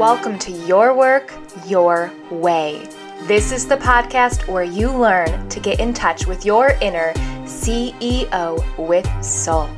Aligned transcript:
welcome 0.00 0.38
to 0.38 0.50
Your 0.50 0.94
Work, 0.94 1.30
Your 1.66 2.10
Way. 2.30 2.88
This 3.24 3.52
is 3.52 3.68
the 3.68 3.76
podcast 3.76 4.48
where 4.48 4.62
you 4.62 4.90
learn 4.90 5.46
to 5.50 5.60
get 5.60 5.78
in 5.78 5.92
touch 5.92 6.26
with 6.26 6.42
your 6.42 6.70
inner 6.80 7.12
CEO 7.44 8.64
with 8.78 9.06
soul. 9.22 9.68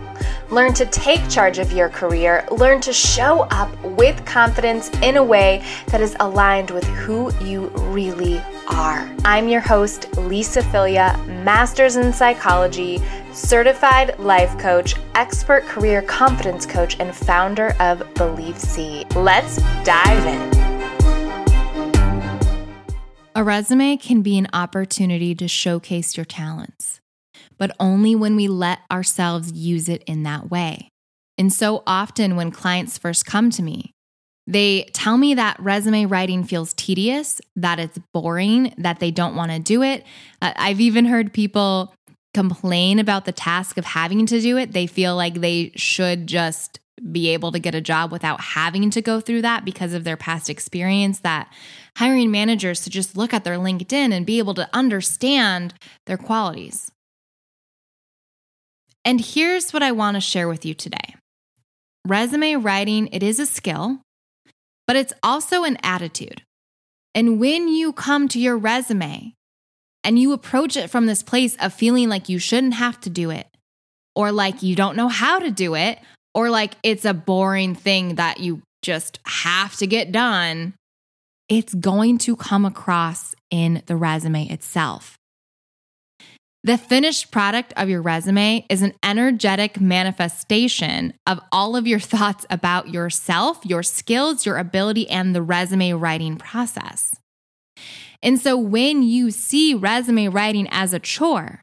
Learn 0.48 0.74
to 0.74 0.86
take 0.86 1.28
charge 1.28 1.58
of 1.58 1.72
your 1.72 1.88
career. 1.88 2.46
Learn 2.52 2.80
to 2.82 2.92
show 2.92 3.48
up 3.50 3.76
with 3.82 4.24
confidence 4.24 4.90
in 5.02 5.16
a 5.16 5.24
way 5.24 5.64
that 5.88 6.00
is 6.00 6.16
aligned 6.20 6.70
with 6.70 6.84
who 6.84 7.34
you 7.44 7.66
really 7.90 8.40
are. 8.72 9.10
I'm 9.24 9.48
your 9.48 9.60
host, 9.60 10.16
Lisa 10.16 10.62
Filia, 10.62 11.18
Masters 11.44 11.96
in 11.96 12.12
Psychology, 12.12 13.00
certified 13.32 14.18
life 14.18 14.58
coach, 14.58 14.94
expert 15.14 15.64
career 15.64 16.02
confidence 16.02 16.66
coach, 16.66 16.98
and 16.98 17.14
founder 17.14 17.74
of 17.80 18.02
Belief 18.14 18.58
Seed. 18.58 19.14
Let's 19.14 19.56
dive 19.84 20.26
in. 20.26 20.52
A 23.34 23.44
resume 23.44 23.96
can 23.96 24.22
be 24.22 24.36
an 24.38 24.48
opportunity 24.52 25.34
to 25.34 25.48
showcase 25.48 26.16
your 26.16 26.26
talents 26.26 27.00
but 27.62 27.76
only 27.78 28.16
when 28.16 28.34
we 28.34 28.48
let 28.48 28.80
ourselves 28.90 29.52
use 29.52 29.88
it 29.88 30.02
in 30.02 30.24
that 30.24 30.50
way. 30.50 30.88
And 31.38 31.52
so 31.52 31.84
often, 31.86 32.34
when 32.34 32.50
clients 32.50 32.98
first 32.98 33.24
come 33.24 33.50
to 33.50 33.62
me, 33.62 33.92
they 34.52 34.84
tell 34.92 35.16
me 35.16 35.34
that 35.34 35.58
resume 35.60 36.06
writing 36.06 36.44
feels 36.44 36.74
tedious, 36.74 37.40
that 37.56 37.78
it's 37.78 37.98
boring, 38.12 38.74
that 38.78 39.00
they 39.00 39.10
don't 39.10 39.36
want 39.36 39.50
to 39.52 39.58
do 39.58 39.82
it. 39.82 40.04
Uh, 40.40 40.52
I've 40.56 40.80
even 40.80 41.04
heard 41.04 41.32
people 41.32 41.94
complain 42.34 42.98
about 42.98 43.24
the 43.24 43.32
task 43.32 43.76
of 43.76 43.84
having 43.84 44.26
to 44.26 44.40
do 44.40 44.56
it. 44.56 44.72
They 44.72 44.86
feel 44.86 45.16
like 45.16 45.34
they 45.34 45.72
should 45.76 46.26
just 46.26 46.80
be 47.10 47.28
able 47.28 47.52
to 47.52 47.58
get 47.58 47.74
a 47.74 47.80
job 47.80 48.12
without 48.12 48.40
having 48.40 48.90
to 48.90 49.02
go 49.02 49.20
through 49.20 49.42
that 49.42 49.64
because 49.64 49.92
of 49.92 50.04
their 50.04 50.16
past 50.16 50.48
experience 50.48 51.20
that 51.20 51.52
hiring 51.96 52.30
managers 52.30 52.82
to 52.82 52.90
just 52.90 53.16
look 53.16 53.34
at 53.34 53.44
their 53.44 53.56
LinkedIn 53.56 54.12
and 54.12 54.26
be 54.26 54.38
able 54.38 54.54
to 54.54 54.68
understand 54.72 55.74
their 56.06 56.18
qualities. 56.18 56.90
And 59.04 59.20
here's 59.20 59.72
what 59.72 59.82
I 59.82 59.92
want 59.92 60.14
to 60.14 60.20
share 60.20 60.46
with 60.48 60.64
you 60.64 60.74
today. 60.74 61.16
Resume 62.06 62.54
writing, 62.56 63.08
it 63.08 63.22
is 63.22 63.40
a 63.40 63.46
skill, 63.46 64.01
but 64.86 64.96
it's 64.96 65.12
also 65.22 65.64
an 65.64 65.78
attitude. 65.82 66.42
And 67.14 67.38
when 67.38 67.68
you 67.68 67.92
come 67.92 68.28
to 68.28 68.40
your 68.40 68.56
resume 68.56 69.34
and 70.04 70.18
you 70.18 70.32
approach 70.32 70.76
it 70.76 70.90
from 70.90 71.06
this 71.06 71.22
place 71.22 71.56
of 71.56 71.72
feeling 71.72 72.08
like 72.08 72.28
you 72.28 72.38
shouldn't 72.38 72.74
have 72.74 73.00
to 73.02 73.10
do 73.10 73.30
it, 73.30 73.46
or 74.14 74.32
like 74.32 74.62
you 74.62 74.74
don't 74.74 74.96
know 74.96 75.08
how 75.08 75.38
to 75.38 75.50
do 75.50 75.74
it, 75.74 75.98
or 76.34 76.50
like 76.50 76.74
it's 76.82 77.04
a 77.04 77.14
boring 77.14 77.74
thing 77.74 78.16
that 78.16 78.40
you 78.40 78.62
just 78.82 79.18
have 79.26 79.76
to 79.76 79.86
get 79.86 80.12
done, 80.12 80.74
it's 81.48 81.74
going 81.74 82.18
to 82.18 82.34
come 82.36 82.64
across 82.64 83.34
in 83.50 83.82
the 83.86 83.96
resume 83.96 84.48
itself. 84.48 85.16
The 86.64 86.78
finished 86.78 87.32
product 87.32 87.72
of 87.76 87.88
your 87.88 88.02
resume 88.02 88.64
is 88.70 88.82
an 88.82 88.94
energetic 89.02 89.80
manifestation 89.80 91.12
of 91.26 91.40
all 91.50 91.74
of 91.74 91.88
your 91.88 91.98
thoughts 92.14 92.46
about 92.50 92.88
yourself, 92.88 93.64
your 93.64 93.82
skills, 93.82 94.46
your 94.46 94.58
ability, 94.58 95.10
and 95.10 95.34
the 95.34 95.42
resume 95.42 95.92
writing 95.92 96.36
process. 96.36 97.16
And 98.22 98.40
so 98.40 98.56
when 98.56 99.02
you 99.02 99.32
see 99.32 99.74
resume 99.74 100.28
writing 100.28 100.68
as 100.70 100.92
a 100.92 101.00
chore, 101.00 101.60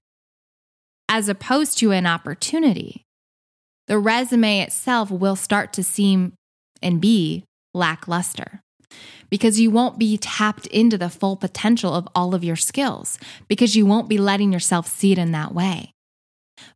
as 1.08 1.30
opposed 1.30 1.77
to 1.80 1.92
an 1.92 2.05
opportunity, 2.05 3.03
the 3.88 3.97
resume 3.97 4.59
itself 4.59 5.09
will 5.09 5.38
start 5.38 5.72
to 5.73 5.83
seem 5.83 6.33
and 6.81 7.00
be 7.00 7.45
lackluster 7.73 8.61
because 9.30 9.59
you 9.59 9.72
won't 9.72 10.00
be 10.00 10.18
tapped 10.18 10.68
into 10.68 10.98
the 10.98 11.09
full 11.09 11.36
potential 11.36 11.94
of 11.94 12.08
all 12.16 12.34
of 12.34 12.44
your 12.44 12.55
skills 12.55 13.20
because 13.48 13.76
you 13.76 13.86
won't 13.86 14.10
be 14.10 14.17
letting 14.17 14.52
yourself 14.52 14.88
see 14.88 15.11
it 15.11 15.17
in 15.17 15.32
that 15.32 15.54
way. 15.54 15.94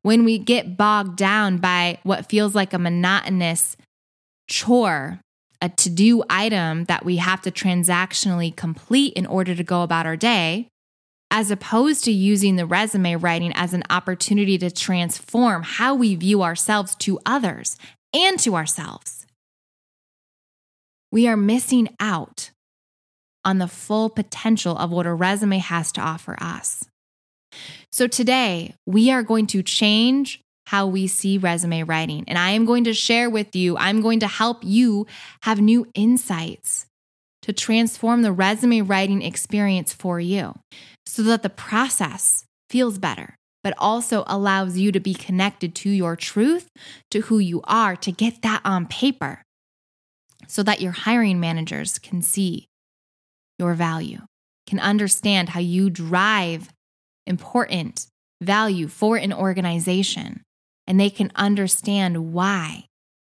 When 0.02 0.24
we 0.24 0.38
get 0.38 0.78
bogged 0.78 1.18
down 1.18 1.58
by 1.58 2.00
what 2.04 2.30
feels 2.30 2.56
like 2.56 2.74
a 2.74 2.80
monotonous 2.80 3.76
chore, 4.50 5.20
a 5.62 5.70
to 5.70 5.90
do 5.90 6.24
item 6.30 6.86
that 6.86 7.06
we 7.06 7.18
have 7.18 7.42
to 7.42 7.52
transactionally 7.52 8.56
complete 8.56 9.14
in 9.14 9.26
order 9.26 9.56
to 9.56 9.64
go 9.64 9.82
about 9.82 10.06
our 10.06 10.18
day, 10.18 10.68
as 11.32 11.50
opposed 11.50 12.04
to 12.04 12.12
using 12.12 12.56
the 12.56 12.66
resume 12.66 13.16
writing 13.16 13.52
as 13.56 13.74
an 13.74 13.84
opportunity 13.90 14.58
to 14.58 14.70
transform 14.70 15.64
how 15.64 15.96
we 15.96 16.16
view 16.16 16.44
ourselves 16.44 16.96
to 16.96 17.20
others 17.26 17.78
and 18.14 18.40
to 18.40 18.56
ourselves 18.56 19.23
we 21.14 21.28
are 21.28 21.38
missing 21.38 21.96
out 22.00 22.50
on 23.46 23.60
the 23.60 23.68
full 23.68 24.10
potential 24.10 24.76
of 24.76 24.92
what 24.92 25.06
a 25.06 25.14
resume 25.14 25.60
has 25.60 25.92
to 25.92 26.02
offer 26.02 26.36
us. 26.42 26.86
So 27.92 28.08
today, 28.08 28.74
we 28.88 29.12
are 29.12 29.22
going 29.22 29.46
to 29.48 29.62
change 29.62 30.42
how 30.66 30.88
we 30.88 31.06
see 31.06 31.38
resume 31.38 31.84
writing. 31.84 32.24
And 32.28 32.36
I 32.36 32.52
am 32.52 32.66
going 32.66 32.86
to 32.86 32.96
share 32.96 33.30
with 33.30 33.56
you, 33.56 33.78
I'm 33.78 34.02
going 34.02 34.22
to 34.22 34.28
help 34.28 34.64
you 34.64 35.06
have 35.44 35.62
new 35.62 35.86
insights 35.94 36.88
to 37.44 37.54
transform 37.54 38.24
the 38.24 38.32
resume 38.32 38.82
writing 38.82 39.22
experience 39.22 39.94
for 39.94 40.20
you 40.20 40.56
so 41.06 41.22
that 41.24 41.44
the 41.44 41.50
process 41.50 42.44
feels 42.72 42.98
better, 42.98 43.36
but 43.64 43.76
also 43.78 44.24
allows 44.26 44.80
you 44.80 44.92
to 44.92 45.00
be 45.00 45.14
connected 45.14 45.76
to 45.76 45.92
your 45.92 46.16
truth, 46.16 46.70
to 47.12 47.22
who 47.22 47.38
you 47.38 47.62
are, 47.66 47.96
to 47.98 48.12
get 48.12 48.42
that 48.42 48.62
on 48.66 48.88
paper 48.88 49.44
so 50.48 50.64
that 50.64 50.82
your 50.82 50.92
hiring 50.92 51.40
managers 51.40 52.00
can 52.00 52.22
see 52.22 52.68
your 53.60 53.74
value, 53.74 54.20
can 54.68 54.80
understand 54.80 55.50
how 55.50 55.60
you 55.60 55.90
drive 55.90 56.70
important 57.26 58.08
value 58.42 58.88
for 58.88 59.18
an 59.18 59.34
organization, 59.34 60.42
and 60.88 61.00
they 61.00 61.10
can 61.10 61.32
understand 61.36 62.34
why 62.34 62.86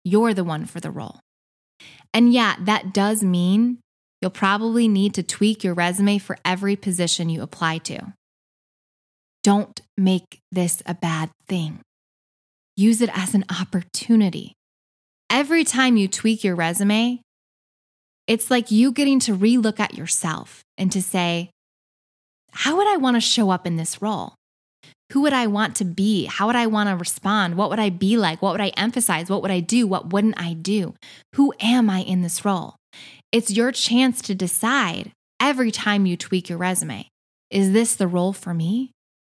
you're 0.03 0.33
the 0.33 0.43
one 0.43 0.65
for 0.65 0.79
the 0.79 0.91
role. 0.91 1.19
And 2.13 2.33
yeah, 2.33 2.55
that 2.61 2.93
does 2.93 3.23
mean 3.23 3.79
you'll 4.21 4.31
probably 4.31 4.87
need 4.87 5.13
to 5.15 5.23
tweak 5.23 5.63
your 5.63 5.73
resume 5.73 6.17
for 6.17 6.37
every 6.43 6.75
position 6.75 7.29
you 7.29 7.41
apply 7.41 7.79
to. 7.79 8.13
Don't 9.43 9.81
make 9.97 10.39
this 10.51 10.83
a 10.85 10.93
bad 10.93 11.29
thing. 11.47 11.79
Use 12.75 13.01
it 13.01 13.09
as 13.13 13.33
an 13.33 13.45
opportunity 13.49 14.53
every 15.29 15.63
time 15.63 15.97
you 15.97 16.07
tweak 16.07 16.43
your 16.43 16.55
resume, 16.55 17.21
it's 18.27 18.51
like 18.51 18.71
you 18.71 18.91
getting 18.91 19.19
to 19.21 19.35
relook 19.35 19.79
at 19.79 19.95
yourself 19.95 20.63
and 20.77 20.91
to 20.91 21.01
say, 21.01 21.49
how 22.51 22.77
would 22.77 22.87
I 22.87 22.97
want 22.97 23.15
to 23.15 23.21
show 23.21 23.49
up 23.49 23.65
in 23.65 23.75
this 23.75 24.01
role? 24.01 24.35
Who 25.11 25.21
would 25.21 25.33
I 25.33 25.47
want 25.47 25.75
to 25.77 25.85
be? 25.85 26.25
How 26.25 26.47
would 26.47 26.55
I 26.55 26.67
want 26.67 26.89
to 26.89 26.95
respond? 26.95 27.55
What 27.55 27.69
would 27.71 27.79
I 27.79 27.89
be 27.89 28.17
like? 28.17 28.41
What 28.41 28.51
would 28.51 28.61
I 28.61 28.69
emphasize? 28.69 29.29
What 29.29 29.41
would 29.41 29.51
I 29.51 29.59
do? 29.59 29.87
What 29.87 30.11
wouldn't 30.11 30.39
I 30.39 30.53
do? 30.53 30.93
Who 31.35 31.53
am 31.59 31.89
I 31.89 32.01
in 32.01 32.21
this 32.21 32.45
role? 32.45 32.75
It's 33.31 33.51
your 33.51 33.71
chance 33.71 34.21
to 34.23 34.35
decide 34.35 35.11
every 35.39 35.71
time 35.71 36.05
you 36.05 36.15
tweak 36.15 36.49
your 36.49 36.57
resume 36.57 37.07
is 37.49 37.71
this 37.71 37.95
the 37.95 38.07
role 38.07 38.33
for 38.33 38.53
me? 38.53 38.91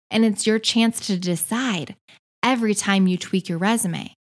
And 0.09 0.25
it's 0.25 0.47
your 0.47 0.59
chance 0.59 0.99
to 1.07 1.17
decide 1.17 1.95
every 2.41 2.73
time 2.73 3.07
you 3.07 3.17
tweak 3.17 3.49
your 3.49 3.57
resume 3.57 4.13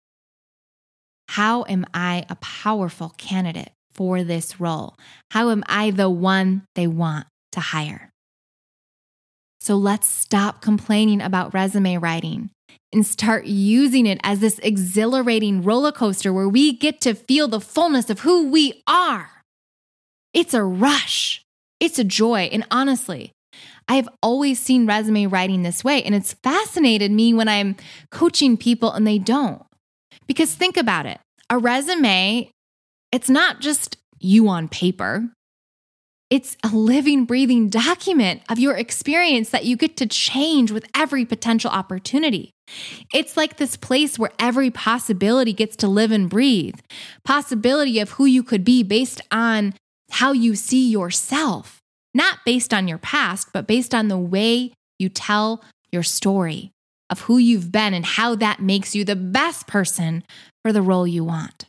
how 1.28 1.64
am 1.68 1.86
I 1.92 2.24
a 2.28 2.36
powerful 2.36 3.14
candidate 3.16 3.70
for 3.92 4.22
this 4.22 4.60
role? 4.60 4.94
How 5.30 5.50
am 5.50 5.64
I 5.66 5.90
the 5.90 6.10
one 6.10 6.64
they 6.74 6.86
want 6.86 7.26
to 7.52 7.60
hire? 7.60 8.10
So 9.60 9.76
let's 9.76 10.06
stop 10.06 10.60
complaining 10.60 11.22
about 11.22 11.54
resume 11.54 11.96
writing 11.96 12.50
and 12.92 13.06
start 13.06 13.46
using 13.46 14.06
it 14.06 14.20
as 14.22 14.40
this 14.40 14.58
exhilarating 14.60 15.62
roller 15.62 15.92
coaster 15.92 16.32
where 16.32 16.48
we 16.48 16.72
get 16.72 17.00
to 17.02 17.14
feel 17.14 17.48
the 17.48 17.60
fullness 17.60 18.10
of 18.10 18.20
who 18.20 18.50
we 18.50 18.82
are. 18.86 19.30
It's 20.34 20.54
a 20.54 20.62
rush, 20.62 21.42
it's 21.80 21.98
a 21.98 22.04
joy. 22.04 22.50
And 22.52 22.66
honestly, 22.70 23.32
I 23.88 23.96
have 23.96 24.08
always 24.22 24.58
seen 24.60 24.86
resume 24.86 25.26
writing 25.26 25.62
this 25.62 25.84
way, 25.84 26.02
and 26.02 26.14
it's 26.14 26.34
fascinated 26.34 27.10
me 27.10 27.34
when 27.34 27.48
I'm 27.48 27.76
coaching 28.10 28.56
people 28.56 28.92
and 28.92 29.06
they 29.06 29.18
don't. 29.18 29.62
Because 30.26 30.54
think 30.54 30.76
about 30.76 31.06
it 31.06 31.20
a 31.50 31.58
resume, 31.58 32.50
it's 33.12 33.30
not 33.30 33.60
just 33.60 33.96
you 34.18 34.48
on 34.48 34.68
paper. 34.68 35.30
It's 36.30 36.56
a 36.64 36.68
living, 36.68 37.26
breathing 37.26 37.68
document 37.68 38.42
of 38.48 38.58
your 38.58 38.74
experience 38.74 39.50
that 39.50 39.66
you 39.66 39.76
get 39.76 39.96
to 39.98 40.06
change 40.06 40.72
with 40.72 40.86
every 40.94 41.24
potential 41.24 41.70
opportunity. 41.70 42.50
It's 43.12 43.36
like 43.36 43.56
this 43.56 43.76
place 43.76 44.18
where 44.18 44.32
every 44.38 44.70
possibility 44.70 45.52
gets 45.52 45.76
to 45.76 45.86
live 45.86 46.10
and 46.10 46.28
breathe. 46.28 46.80
Possibility 47.24 48.00
of 48.00 48.12
who 48.12 48.24
you 48.24 48.42
could 48.42 48.64
be 48.64 48.82
based 48.82 49.20
on 49.30 49.74
how 50.10 50.32
you 50.32 50.56
see 50.56 50.88
yourself, 50.90 51.78
not 52.14 52.38
based 52.44 52.72
on 52.72 52.88
your 52.88 52.98
past, 52.98 53.48
but 53.52 53.66
based 53.66 53.94
on 53.94 54.08
the 54.08 54.18
way 54.18 54.72
you 54.98 55.08
tell 55.08 55.62
your 55.92 56.02
story 56.02 56.72
of 57.14 57.20
who 57.20 57.38
you've 57.38 57.70
been 57.70 57.94
and 57.94 58.04
how 58.04 58.34
that 58.34 58.58
makes 58.58 58.96
you 58.96 59.04
the 59.04 59.14
best 59.14 59.68
person 59.68 60.24
for 60.64 60.72
the 60.72 60.82
role 60.82 61.06
you 61.06 61.22
want. 61.22 61.64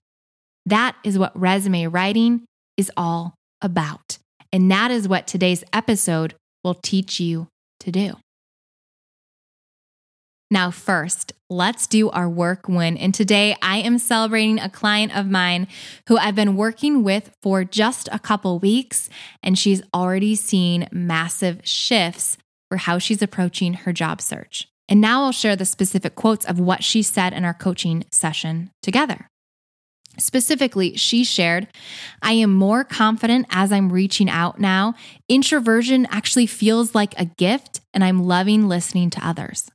That 0.65 0.95
is 1.03 1.19
what 1.19 1.39
resume 1.39 1.86
writing 1.86 2.45
is 2.77 2.92
all 2.97 3.36
about. 3.62 4.18
And 4.51 4.71
that 4.71 4.89
is 4.89 5.07
what 5.07 5.27
today's 5.27 5.63
episode 5.71 6.33
will 6.63 6.74
teach 6.74 7.19
you 7.19 7.47
to 7.81 7.92
do. 7.92 8.15
Now, 10.50 10.71
first, 10.71 11.33
let's 11.47 11.86
do 11.86 12.09
our 12.09 12.27
work 12.27 12.68
win. 12.68 12.97
And 12.97 13.13
today 13.13 13.56
I 13.62 13.77
am 13.77 14.00
celebrating 14.00 14.59
a 14.59 14.68
client 14.68 15.15
of 15.15 15.30
mine 15.30 15.68
who 16.07 16.18
I've 16.18 16.33
been 16.33 16.56
working 16.56 17.03
with 17.03 17.30
for 17.44 17.63
just 17.63 18.09
a 18.12 18.18
couple 18.18 18.57
weeks, 18.57 19.09
and 19.44 19.59
she's 19.59 19.83
already 19.94 20.33
seen 20.33 20.88
massive 20.92 21.62
shifts 21.63 22.39
for 22.68 22.77
how 22.77 22.97
she's 22.97 23.21
approaching 23.21 23.75
her 23.75 23.94
job 23.94 24.21
search. 24.21 24.68
And 24.88 25.02
now 25.02 25.24
I'll 25.24 25.32
share 25.32 25.56
the 25.56 25.66
specific 25.66 26.16
quotes 26.16 26.46
of 26.46 26.60
what 26.60 26.84
she 26.84 27.02
said 27.02 27.34
in 27.34 27.44
our 27.44 27.54
coaching 27.54 28.06
session 28.12 28.70
together. 28.82 29.28
Specifically, 30.18 30.96
she 30.96 31.24
shared, 31.24 31.68
I 32.22 32.34
am 32.34 32.54
more 32.54 32.84
confident 32.84 33.48
as 33.50 33.72
I'm 33.72 33.92
reaching 33.92 34.30
out 34.30 34.60
now. 34.60 34.94
Introversion 35.28 36.08
actually 36.10 36.46
feels 36.46 36.96
like 36.96 37.20
a 37.20 37.26
gift, 37.26 37.82
and 37.94 38.04
I'm 38.04 38.24
loving 38.24 38.68
listening 38.68 39.10
to 39.12 39.28
others. 39.28 39.70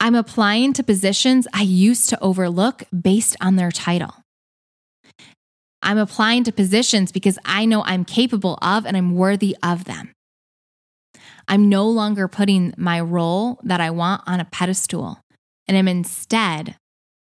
I'm 0.00 0.14
applying 0.14 0.72
to 0.74 0.82
positions 0.82 1.48
I 1.52 1.62
used 1.62 2.08
to 2.10 2.20
overlook 2.20 2.84
based 2.98 3.36
on 3.40 3.56
their 3.56 3.72
title. 3.72 4.14
I'm 5.82 5.98
applying 5.98 6.44
to 6.44 6.52
positions 6.52 7.12
because 7.12 7.38
I 7.44 7.66
know 7.66 7.82
I'm 7.84 8.04
capable 8.04 8.58
of 8.62 8.86
and 8.86 8.96
I'm 8.96 9.14
worthy 9.14 9.56
of 9.62 9.84
them. 9.84 10.13
I'm 11.48 11.68
no 11.68 11.88
longer 11.88 12.28
putting 12.28 12.74
my 12.76 13.00
role 13.00 13.60
that 13.62 13.80
I 13.80 13.90
want 13.90 14.22
on 14.26 14.40
a 14.40 14.44
pedestal, 14.44 15.20
and 15.68 15.76
I'm 15.76 15.88
instead 15.88 16.76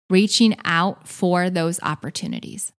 reaching 0.10 0.56
out 0.66 1.08
for 1.08 1.50
those 1.50 1.80
opportunities. 1.82 2.72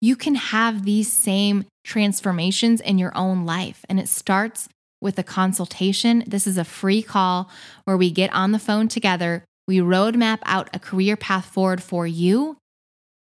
You 0.00 0.16
can 0.16 0.34
have 0.34 0.84
these 0.84 1.12
same 1.12 1.66
transformations 1.84 2.80
in 2.80 2.98
your 2.98 3.16
own 3.16 3.44
life, 3.44 3.84
and 3.88 4.00
it 4.00 4.08
starts 4.08 4.68
with 5.00 5.18
a 5.18 5.22
consultation. 5.22 6.24
This 6.26 6.46
is 6.46 6.56
a 6.56 6.64
free 6.64 7.02
call 7.02 7.50
where 7.84 7.96
we 7.96 8.10
get 8.10 8.32
on 8.32 8.52
the 8.52 8.58
phone 8.58 8.88
together. 8.88 9.44
We 9.68 9.78
roadmap 9.78 10.38
out 10.44 10.70
a 10.72 10.78
career 10.78 11.16
path 11.16 11.46
forward 11.46 11.82
for 11.82 12.06
you, 12.06 12.56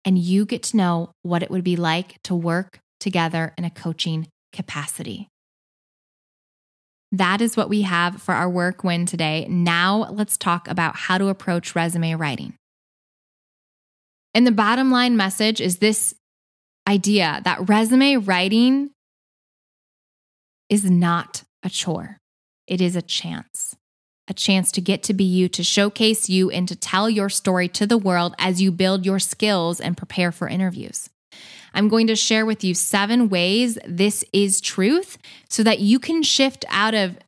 and 0.04 0.18
you 0.18 0.46
get 0.46 0.62
to 0.64 0.76
know 0.76 1.10
what 1.22 1.42
it 1.42 1.50
would 1.50 1.64
be 1.64 1.76
like 1.76 2.20
to 2.24 2.34
work 2.34 2.78
together 2.98 3.52
in 3.58 3.64
a 3.64 3.70
coaching 3.70 4.28
capacity. 4.52 5.28
That 7.18 7.40
is 7.40 7.56
what 7.56 7.68
we 7.68 7.82
have 7.82 8.20
for 8.20 8.34
our 8.34 8.50
work 8.50 8.82
win 8.82 9.06
today. 9.06 9.46
Now, 9.48 10.08
let's 10.10 10.36
talk 10.36 10.66
about 10.66 10.96
how 10.96 11.16
to 11.16 11.28
approach 11.28 11.76
resume 11.76 12.14
writing. 12.14 12.54
And 14.34 14.44
the 14.44 14.52
bottom 14.52 14.90
line 14.90 15.16
message 15.16 15.60
is 15.60 15.78
this 15.78 16.16
idea 16.88 17.40
that 17.44 17.68
resume 17.68 18.16
writing 18.16 18.90
is 20.68 20.90
not 20.90 21.44
a 21.62 21.70
chore, 21.70 22.18
it 22.66 22.80
is 22.80 22.96
a 22.96 23.02
chance. 23.02 23.76
A 24.26 24.34
chance 24.34 24.72
to 24.72 24.80
get 24.80 25.02
to 25.02 25.12
be 25.12 25.22
you, 25.22 25.48
to 25.50 25.62
showcase 25.62 26.30
you, 26.30 26.50
and 26.50 26.66
to 26.66 26.74
tell 26.74 27.10
your 27.10 27.28
story 27.28 27.68
to 27.68 27.86
the 27.86 27.98
world 27.98 28.34
as 28.38 28.60
you 28.60 28.72
build 28.72 29.04
your 29.04 29.18
skills 29.18 29.80
and 29.80 29.98
prepare 29.98 30.32
for 30.32 30.48
interviews. 30.48 31.10
I'm 31.74 31.88
going 31.88 32.06
to 32.06 32.16
share 32.16 32.46
with 32.46 32.64
you 32.64 32.72
seven 32.72 33.28
ways 33.28 33.76
this 33.86 34.24
is 34.32 34.60
truth 34.60 35.18
so 35.50 35.62
that 35.64 35.80
you 35.80 35.98
can 35.98 36.22
shift 36.22 36.64
out 36.68 36.94
of 36.94 37.18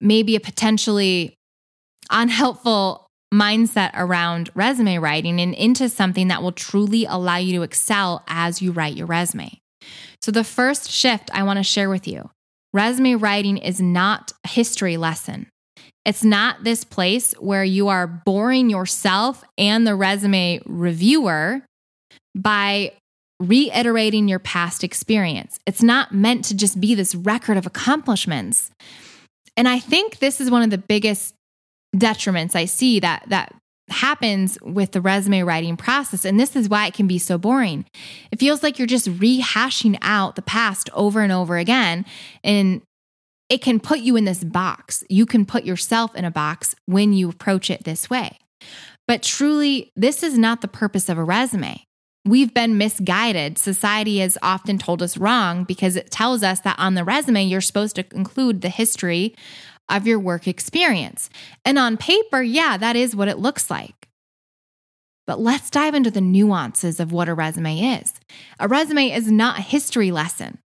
maybe 0.00 0.36
a 0.36 0.40
potentially 0.40 1.34
unhelpful 2.10 3.06
mindset 3.32 3.90
around 3.94 4.50
resume 4.54 4.98
writing 4.98 5.40
and 5.40 5.54
into 5.54 5.88
something 5.88 6.28
that 6.28 6.42
will 6.42 6.52
truly 6.52 7.04
allow 7.06 7.36
you 7.36 7.56
to 7.56 7.62
excel 7.62 8.22
as 8.28 8.62
you 8.62 8.70
write 8.70 8.94
your 8.94 9.06
resume. 9.06 9.58
So, 10.22 10.30
the 10.30 10.44
first 10.44 10.90
shift 10.90 11.30
I 11.34 11.42
want 11.42 11.58
to 11.58 11.62
share 11.62 11.90
with 11.90 12.06
you 12.06 12.30
resume 12.72 13.16
writing 13.16 13.58
is 13.58 13.80
not 13.80 14.32
a 14.44 14.48
history 14.48 14.96
lesson. 14.96 15.48
It's 16.04 16.24
not 16.24 16.64
this 16.64 16.84
place 16.84 17.32
where 17.34 17.64
you 17.64 17.88
are 17.88 18.06
boring 18.06 18.68
yourself 18.68 19.42
and 19.56 19.86
the 19.86 19.94
resume 19.94 20.60
reviewer 20.66 21.62
by 22.34 22.92
reiterating 23.48 24.28
your 24.28 24.38
past 24.38 24.84
experience. 24.84 25.58
It's 25.66 25.82
not 25.82 26.12
meant 26.12 26.44
to 26.46 26.56
just 26.56 26.80
be 26.80 26.94
this 26.94 27.14
record 27.14 27.56
of 27.56 27.66
accomplishments. 27.66 28.70
And 29.56 29.68
I 29.68 29.78
think 29.78 30.18
this 30.18 30.40
is 30.40 30.50
one 30.50 30.62
of 30.62 30.70
the 30.70 30.78
biggest 30.78 31.34
detriments 31.94 32.56
I 32.56 32.64
see 32.64 33.00
that 33.00 33.24
that 33.28 33.54
happens 33.88 34.58
with 34.62 34.92
the 34.92 35.00
resume 35.00 35.42
writing 35.42 35.76
process 35.76 36.24
and 36.24 36.40
this 36.40 36.56
is 36.56 36.68
why 36.68 36.86
it 36.86 36.94
can 36.94 37.06
be 37.06 37.18
so 37.18 37.36
boring. 37.36 37.84
It 38.32 38.40
feels 38.40 38.62
like 38.62 38.78
you're 38.78 38.86
just 38.86 39.08
rehashing 39.08 39.98
out 40.00 40.36
the 40.36 40.42
past 40.42 40.88
over 40.94 41.20
and 41.20 41.30
over 41.30 41.58
again 41.58 42.06
and 42.42 42.80
it 43.50 43.60
can 43.60 43.78
put 43.78 44.00
you 44.00 44.16
in 44.16 44.24
this 44.24 44.42
box. 44.42 45.04
You 45.10 45.26
can 45.26 45.44
put 45.44 45.64
yourself 45.64 46.16
in 46.16 46.24
a 46.24 46.30
box 46.30 46.74
when 46.86 47.12
you 47.12 47.28
approach 47.28 47.68
it 47.68 47.84
this 47.84 48.08
way. 48.08 48.38
But 49.06 49.22
truly, 49.22 49.92
this 49.94 50.22
is 50.22 50.38
not 50.38 50.62
the 50.62 50.68
purpose 50.68 51.10
of 51.10 51.18
a 51.18 51.24
resume. 51.24 51.84
We've 52.26 52.54
been 52.54 52.78
misguided. 52.78 53.58
Society 53.58 54.18
has 54.18 54.38
often 54.42 54.78
told 54.78 55.02
us 55.02 55.18
wrong 55.18 55.64
because 55.64 55.94
it 55.94 56.10
tells 56.10 56.42
us 56.42 56.60
that 56.60 56.78
on 56.78 56.94
the 56.94 57.04
resume, 57.04 57.44
you're 57.44 57.60
supposed 57.60 57.96
to 57.96 58.06
include 58.14 58.62
the 58.62 58.70
history 58.70 59.34
of 59.90 60.06
your 60.06 60.18
work 60.18 60.48
experience. 60.48 61.28
And 61.66 61.78
on 61.78 61.98
paper, 61.98 62.42
yeah, 62.42 62.78
that 62.78 62.96
is 62.96 63.14
what 63.14 63.28
it 63.28 63.38
looks 63.38 63.70
like. 63.70 64.08
But 65.26 65.40
let's 65.40 65.68
dive 65.70 65.94
into 65.94 66.10
the 66.10 66.20
nuances 66.20 66.98
of 66.98 67.12
what 67.12 67.28
a 67.28 67.34
resume 67.34 67.98
is. 67.98 68.14
A 68.58 68.68
resume 68.68 69.10
is 69.10 69.30
not 69.30 69.58
a 69.58 69.62
history 69.62 70.10
lesson. 70.10 70.58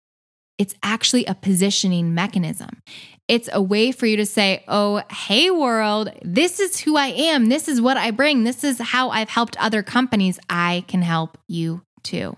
It's 0.57 0.75
actually 0.83 1.25
a 1.25 1.35
positioning 1.35 2.13
mechanism. 2.13 2.81
It's 3.29 3.47
a 3.53 3.61
way 3.61 3.91
for 3.91 4.07
you 4.07 4.17
to 4.17 4.25
say, 4.25 4.63
oh, 4.67 5.03
hey, 5.11 5.51
world, 5.51 6.09
this 6.23 6.59
is 6.59 6.79
who 6.79 6.97
I 6.97 7.07
am. 7.07 7.45
This 7.45 7.67
is 7.67 7.79
what 7.79 7.95
I 7.95 8.09
bring. 8.09 8.43
This 8.43 8.63
is 8.63 8.79
how 8.79 9.11
I've 9.11 9.29
helped 9.29 9.55
other 9.57 9.83
companies. 9.83 10.39
I 10.49 10.83
can 10.87 11.03
help 11.03 11.37
you 11.47 11.83
too. 12.03 12.35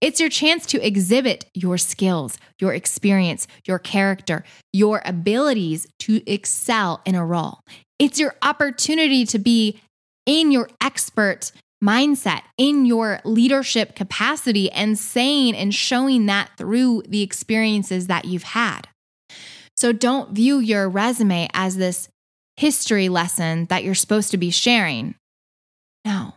It's 0.00 0.18
your 0.18 0.28
chance 0.28 0.66
to 0.66 0.84
exhibit 0.84 1.46
your 1.54 1.78
skills, 1.78 2.38
your 2.60 2.74
experience, 2.74 3.46
your 3.66 3.78
character, 3.78 4.42
your 4.72 5.00
abilities 5.04 5.86
to 6.00 6.28
excel 6.30 7.02
in 7.06 7.14
a 7.14 7.24
role. 7.24 7.60
It's 8.00 8.18
your 8.18 8.34
opportunity 8.42 9.24
to 9.26 9.38
be 9.38 9.80
in 10.26 10.50
your 10.50 10.68
expert 10.80 11.52
mindset, 11.82 12.42
in 12.58 12.84
your 12.84 13.20
leadership 13.24 13.94
capacity, 13.94 14.72
and 14.72 14.98
saying 14.98 15.54
and 15.54 15.72
showing 15.72 16.26
that 16.26 16.50
through 16.58 17.04
the 17.08 17.22
experiences 17.22 18.08
that 18.08 18.24
you've 18.24 18.42
had. 18.42 18.88
So 19.76 19.92
don't 19.92 20.32
view 20.32 20.58
your 20.58 20.88
resume 20.88 21.48
as 21.52 21.76
this 21.76 22.08
history 22.56 23.08
lesson 23.08 23.66
that 23.66 23.84
you're 23.84 23.94
supposed 23.94 24.30
to 24.30 24.38
be 24.38 24.50
sharing. 24.50 25.14
No. 26.04 26.34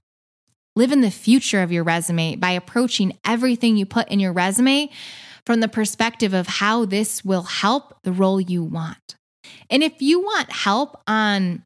Live 0.76 0.92
in 0.92 1.02
the 1.02 1.12
future 1.12 1.62
of 1.62 1.72
your 1.72 1.84
resume 1.84 2.36
by 2.36 2.52
approaching 2.52 3.18
everything 3.26 3.78
you 3.78 3.86
put 3.86 4.10
in 4.10 4.20
your 4.20 4.34
resume 4.34 4.90
from 5.46 5.62
the 5.62 5.68
perspective 5.68 6.34
of 6.34 6.48
how 6.48 6.86
this 6.86 7.24
will 7.24 7.44
help 7.44 7.98
the 8.04 8.12
role 8.12 8.40
you 8.40 8.64
want. 8.64 9.16
And 9.70 9.84
if 9.84 10.02
you 10.02 10.20
want 10.20 10.52
help 10.52 11.02
on 11.08 11.64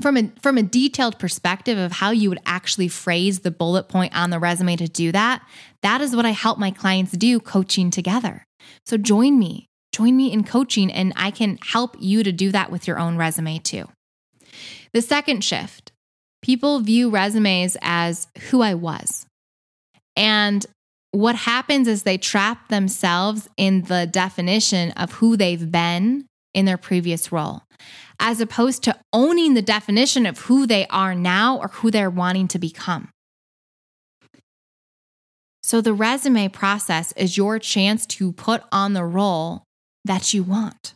from 0.00 0.16
a 0.16 0.30
from 0.42 0.58
a 0.58 0.62
detailed 0.62 1.18
perspective 1.18 1.78
of 1.78 1.92
how 1.92 2.10
you 2.10 2.28
would 2.28 2.40
actually 2.46 2.88
phrase 2.88 3.40
the 3.40 3.50
bullet 3.50 3.88
point 3.88 4.16
on 4.16 4.30
the 4.30 4.38
resume 4.38 4.76
to 4.76 4.88
do 4.88 5.12
that, 5.12 5.46
that 5.82 6.00
is 6.00 6.14
what 6.14 6.26
I 6.26 6.30
help 6.30 6.58
my 6.58 6.70
clients 6.70 7.12
do 7.12 7.40
coaching 7.40 7.90
together. 7.90 8.44
So 8.84 8.96
join 8.96 9.38
me. 9.38 9.68
Join 9.96 10.14
me 10.14 10.30
in 10.30 10.44
coaching 10.44 10.92
and 10.92 11.14
I 11.16 11.30
can 11.30 11.58
help 11.62 11.96
you 11.98 12.22
to 12.22 12.30
do 12.30 12.52
that 12.52 12.70
with 12.70 12.86
your 12.86 12.98
own 12.98 13.16
resume 13.16 13.60
too. 13.60 13.88
The 14.92 15.00
second 15.00 15.42
shift, 15.42 15.90
people 16.42 16.80
view 16.80 17.08
resumes 17.08 17.78
as 17.80 18.28
who 18.50 18.60
I 18.60 18.74
was. 18.74 19.24
And 20.14 20.66
what 21.12 21.34
happens 21.34 21.88
is 21.88 22.02
they 22.02 22.18
trap 22.18 22.68
themselves 22.68 23.48
in 23.56 23.84
the 23.84 24.06
definition 24.06 24.90
of 24.98 25.12
who 25.12 25.34
they've 25.34 25.72
been 25.72 26.26
in 26.52 26.66
their 26.66 26.76
previous 26.76 27.32
role, 27.32 27.62
as 28.20 28.42
opposed 28.42 28.82
to 28.82 29.00
owning 29.14 29.54
the 29.54 29.62
definition 29.62 30.26
of 30.26 30.40
who 30.40 30.66
they 30.66 30.86
are 30.88 31.14
now 31.14 31.56
or 31.56 31.68
who 31.68 31.90
they're 31.90 32.10
wanting 32.10 32.48
to 32.48 32.58
become. 32.58 33.08
So, 35.62 35.80
the 35.80 35.94
resume 35.94 36.48
process 36.48 37.12
is 37.12 37.38
your 37.38 37.58
chance 37.58 38.04
to 38.06 38.32
put 38.32 38.62
on 38.70 38.92
the 38.92 39.02
role 39.02 39.65
that 40.06 40.32
you 40.34 40.42
want. 40.42 40.94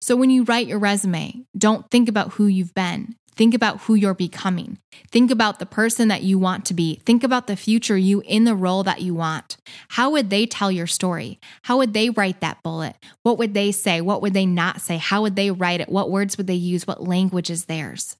So, 0.00 0.16
when 0.16 0.30
you 0.30 0.44
write 0.44 0.66
your 0.66 0.78
resume, 0.78 1.44
don't 1.56 1.90
think 1.90 2.08
about 2.08 2.34
who 2.34 2.46
you've 2.46 2.74
been. 2.74 3.16
Think 3.38 3.54
about 3.54 3.82
who 3.82 3.94
you're 3.94 4.14
becoming. 4.14 4.78
Think 5.12 5.30
about 5.30 5.60
the 5.60 5.66
person 5.66 6.08
that 6.08 6.22
you 6.24 6.40
want 6.40 6.64
to 6.66 6.74
be. 6.74 6.96
Think 7.04 7.22
about 7.22 7.46
the 7.46 7.54
future 7.54 7.96
you 7.96 8.20
in 8.26 8.42
the 8.42 8.56
role 8.56 8.82
that 8.82 9.00
you 9.00 9.14
want. 9.14 9.58
How 9.90 10.10
would 10.10 10.28
they 10.28 10.44
tell 10.44 10.72
your 10.72 10.88
story? 10.88 11.38
How 11.62 11.78
would 11.78 11.94
they 11.94 12.10
write 12.10 12.40
that 12.40 12.64
bullet? 12.64 12.96
What 13.22 13.38
would 13.38 13.54
they 13.54 13.70
say? 13.70 14.00
What 14.00 14.22
would 14.22 14.34
they 14.34 14.44
not 14.44 14.80
say? 14.80 14.96
How 14.96 15.22
would 15.22 15.36
they 15.36 15.52
write 15.52 15.80
it? 15.80 15.88
What 15.88 16.10
words 16.10 16.36
would 16.36 16.48
they 16.48 16.54
use? 16.54 16.84
What 16.84 17.06
language 17.06 17.48
is 17.48 17.66
theirs? 17.66 18.16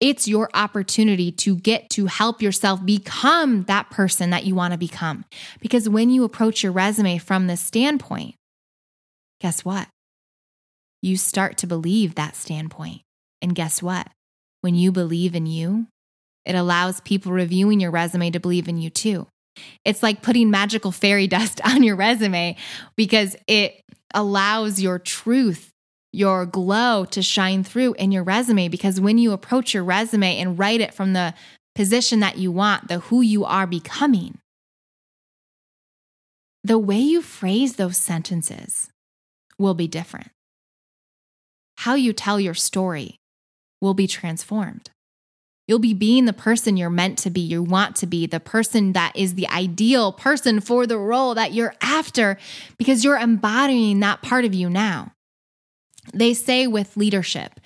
It's 0.00 0.26
your 0.26 0.50
opportunity 0.52 1.30
to 1.30 1.54
get 1.54 1.90
to 1.90 2.06
help 2.06 2.42
yourself 2.42 2.84
become 2.84 3.62
that 3.64 3.88
person 3.90 4.30
that 4.30 4.44
you 4.44 4.56
want 4.56 4.72
to 4.72 4.78
become. 4.78 5.24
Because 5.60 5.88
when 5.88 6.10
you 6.10 6.24
approach 6.24 6.64
your 6.64 6.72
resume 6.72 7.18
from 7.18 7.46
this 7.46 7.60
standpoint, 7.60 8.34
guess 9.40 9.64
what? 9.64 9.88
You 11.02 11.16
start 11.16 11.58
to 11.58 11.66
believe 11.66 12.14
that 12.14 12.34
standpoint. 12.34 13.02
And 13.42 13.54
guess 13.54 13.82
what? 13.82 14.08
When 14.62 14.74
you 14.74 14.90
believe 14.90 15.34
in 15.34 15.44
you, 15.44 15.86
it 16.44 16.54
allows 16.54 17.00
people 17.00 17.32
reviewing 17.32 17.80
your 17.80 17.90
resume 17.90 18.30
to 18.30 18.40
believe 18.40 18.68
in 18.68 18.78
you 18.78 18.90
too. 18.90 19.26
It's 19.84 20.02
like 20.02 20.22
putting 20.22 20.50
magical 20.50 20.92
fairy 20.92 21.26
dust 21.36 21.60
on 21.64 21.82
your 21.82 21.96
resume 21.96 22.56
because 22.96 23.36
it 23.46 23.82
allows 24.14 24.80
your 24.80 24.98
truth, 24.98 25.70
your 26.12 26.46
glow 26.46 27.04
to 27.06 27.22
shine 27.22 27.64
through 27.64 27.94
in 27.94 28.12
your 28.12 28.24
resume. 28.24 28.68
Because 28.68 29.00
when 29.00 29.18
you 29.18 29.32
approach 29.32 29.74
your 29.74 29.84
resume 29.84 30.38
and 30.38 30.58
write 30.58 30.80
it 30.80 30.94
from 30.94 31.12
the 31.12 31.34
position 31.74 32.20
that 32.20 32.38
you 32.38 32.52
want, 32.52 32.88
the 32.88 33.00
who 33.00 33.20
you 33.20 33.44
are 33.44 33.66
becoming, 33.66 34.38
the 36.62 36.78
way 36.78 36.98
you 36.98 37.20
phrase 37.20 37.76
those 37.76 37.98
sentences 37.98 38.88
will 39.58 39.74
be 39.74 39.88
different. 39.88 40.30
How 41.78 41.94
you 41.94 42.12
tell 42.12 42.40
your 42.40 42.54
story 42.54 43.16
will 43.80 43.94
be 43.94 44.06
transformed. 44.06 44.90
You'll 45.66 45.78
be 45.78 45.94
being 45.94 46.26
the 46.26 46.34
person 46.34 46.76
you're 46.76 46.90
meant 46.90 47.18
to 47.18 47.30
be, 47.30 47.40
you 47.40 47.62
want 47.62 47.96
to 47.96 48.06
be, 48.06 48.26
the 48.26 48.40
person 48.40 48.92
that 48.92 49.12
is 49.16 49.34
the 49.34 49.48
ideal 49.48 50.12
person 50.12 50.60
for 50.60 50.86
the 50.86 50.98
role 50.98 51.34
that 51.34 51.52
you're 51.52 51.74
after 51.80 52.36
because 52.76 53.02
you're 53.02 53.16
embodying 53.16 54.00
that 54.00 54.20
part 54.20 54.44
of 54.44 54.54
you 54.54 54.68
now. 54.68 55.12
They 56.12 56.34
say 56.34 56.66
with 56.66 56.98
leadership, 56.98 57.60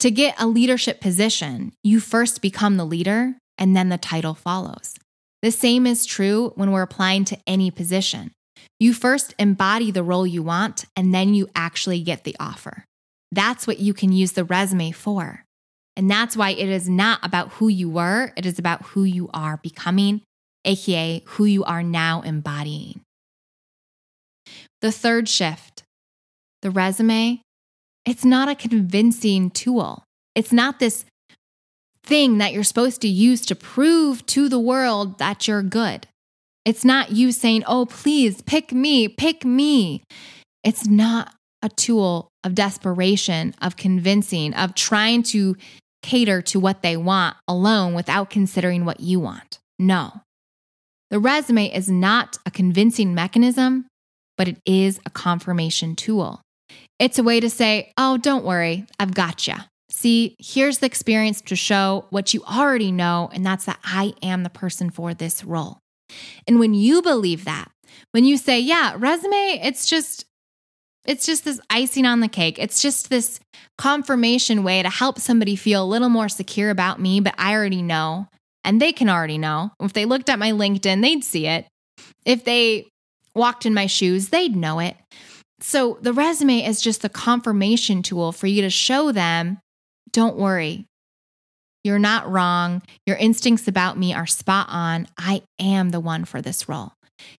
to 0.00 0.10
get 0.10 0.34
a 0.38 0.46
leadership 0.46 1.00
position, 1.00 1.72
you 1.82 2.00
first 2.00 2.42
become 2.42 2.76
the 2.76 2.84
leader 2.84 3.36
and 3.56 3.74
then 3.74 3.88
the 3.88 3.98
title 3.98 4.34
follows. 4.34 4.96
The 5.40 5.50
same 5.50 5.86
is 5.86 6.04
true 6.04 6.52
when 6.54 6.70
we're 6.70 6.82
applying 6.82 7.24
to 7.26 7.38
any 7.46 7.70
position. 7.70 8.32
You 8.82 8.92
first 8.92 9.32
embody 9.38 9.92
the 9.92 10.02
role 10.02 10.26
you 10.26 10.42
want 10.42 10.86
and 10.96 11.14
then 11.14 11.34
you 11.34 11.48
actually 11.54 12.02
get 12.02 12.24
the 12.24 12.34
offer. 12.40 12.84
That's 13.30 13.64
what 13.64 13.78
you 13.78 13.94
can 13.94 14.10
use 14.10 14.32
the 14.32 14.42
resume 14.42 14.90
for. 14.90 15.44
And 15.94 16.10
that's 16.10 16.36
why 16.36 16.50
it 16.50 16.68
is 16.68 16.88
not 16.88 17.24
about 17.24 17.50
who 17.50 17.68
you 17.68 17.88
were, 17.88 18.32
it 18.36 18.44
is 18.44 18.58
about 18.58 18.82
who 18.86 19.04
you 19.04 19.30
are 19.32 19.58
becoming, 19.58 20.22
AKA 20.64 21.22
who 21.26 21.44
you 21.44 21.62
are 21.62 21.84
now 21.84 22.22
embodying. 22.22 23.02
The 24.80 24.90
third 24.90 25.28
shift, 25.28 25.84
the 26.62 26.72
resume, 26.72 27.40
it's 28.04 28.24
not 28.24 28.48
a 28.48 28.56
convincing 28.56 29.52
tool. 29.52 30.02
It's 30.34 30.52
not 30.52 30.80
this 30.80 31.04
thing 32.02 32.38
that 32.38 32.52
you're 32.52 32.64
supposed 32.64 33.00
to 33.02 33.08
use 33.08 33.46
to 33.46 33.54
prove 33.54 34.26
to 34.26 34.48
the 34.48 34.58
world 34.58 35.20
that 35.20 35.46
you're 35.46 35.62
good. 35.62 36.08
It's 36.64 36.84
not 36.84 37.10
you 37.10 37.32
saying, 37.32 37.64
oh, 37.66 37.86
please 37.86 38.40
pick 38.42 38.72
me, 38.72 39.08
pick 39.08 39.44
me. 39.44 40.02
It's 40.62 40.86
not 40.86 41.34
a 41.62 41.68
tool 41.68 42.28
of 42.44 42.54
desperation, 42.54 43.54
of 43.60 43.76
convincing, 43.76 44.54
of 44.54 44.74
trying 44.74 45.22
to 45.24 45.56
cater 46.02 46.42
to 46.42 46.60
what 46.60 46.82
they 46.82 46.96
want 46.96 47.36
alone 47.48 47.94
without 47.94 48.30
considering 48.30 48.84
what 48.84 49.00
you 49.00 49.20
want. 49.20 49.58
No. 49.78 50.20
The 51.10 51.18
resume 51.18 51.66
is 51.66 51.88
not 51.88 52.38
a 52.46 52.50
convincing 52.50 53.14
mechanism, 53.14 53.86
but 54.36 54.48
it 54.48 54.58
is 54.64 55.00
a 55.04 55.10
confirmation 55.10 55.94
tool. 55.94 56.40
It's 56.98 57.18
a 57.18 57.22
way 57.22 57.40
to 57.40 57.50
say, 57.50 57.92
oh, 57.96 58.16
don't 58.16 58.44
worry, 58.44 58.86
I've 58.98 59.14
got 59.14 59.46
you. 59.46 59.54
See, 59.90 60.36
here's 60.38 60.78
the 60.78 60.86
experience 60.86 61.42
to 61.42 61.56
show 61.56 62.06
what 62.10 62.32
you 62.32 62.42
already 62.44 62.90
know, 62.90 63.28
and 63.32 63.44
that's 63.44 63.66
that 63.66 63.78
I 63.84 64.14
am 64.22 64.42
the 64.42 64.50
person 64.50 64.90
for 64.90 65.12
this 65.12 65.44
role. 65.44 65.78
And 66.46 66.58
when 66.58 66.74
you 66.74 67.02
believe 67.02 67.44
that, 67.44 67.70
when 68.12 68.24
you 68.24 68.36
say, 68.36 68.60
yeah, 68.60 68.94
resume, 68.98 69.60
it's 69.62 69.86
just 69.86 70.26
it's 71.04 71.26
just 71.26 71.44
this 71.44 71.60
icing 71.68 72.06
on 72.06 72.20
the 72.20 72.28
cake. 72.28 72.58
It's 72.58 72.80
just 72.80 73.10
this 73.10 73.40
confirmation 73.76 74.62
way 74.62 74.82
to 74.82 74.88
help 74.88 75.18
somebody 75.18 75.56
feel 75.56 75.82
a 75.82 75.86
little 75.86 76.08
more 76.08 76.28
secure 76.28 76.70
about 76.70 77.00
me, 77.00 77.18
but 77.20 77.34
I 77.38 77.54
already 77.54 77.82
know. 77.82 78.28
And 78.64 78.80
they 78.80 78.92
can 78.92 79.08
already 79.08 79.38
know. 79.38 79.72
If 79.80 79.92
they 79.92 80.04
looked 80.04 80.28
at 80.28 80.38
my 80.38 80.52
LinkedIn, 80.52 81.02
they'd 81.02 81.24
see 81.24 81.48
it. 81.48 81.66
If 82.24 82.44
they 82.44 82.88
walked 83.34 83.66
in 83.66 83.74
my 83.74 83.86
shoes, 83.86 84.28
they'd 84.28 84.54
know 84.54 84.78
it. 84.78 84.96
So 85.60 85.98
the 86.00 86.12
resume 86.12 86.64
is 86.64 86.80
just 86.80 87.02
the 87.02 87.08
confirmation 87.08 88.02
tool 88.02 88.30
for 88.30 88.46
you 88.46 88.62
to 88.62 88.70
show 88.70 89.10
them 89.10 89.58
don't 90.12 90.36
worry. 90.36 90.86
You're 91.84 91.98
not 91.98 92.30
wrong. 92.30 92.82
Your 93.06 93.16
instincts 93.16 93.66
about 93.66 93.98
me 93.98 94.14
are 94.14 94.26
spot 94.26 94.66
on. 94.70 95.08
I 95.18 95.42
am 95.58 95.90
the 95.90 96.00
one 96.00 96.24
for 96.24 96.40
this 96.40 96.68
role. 96.68 96.92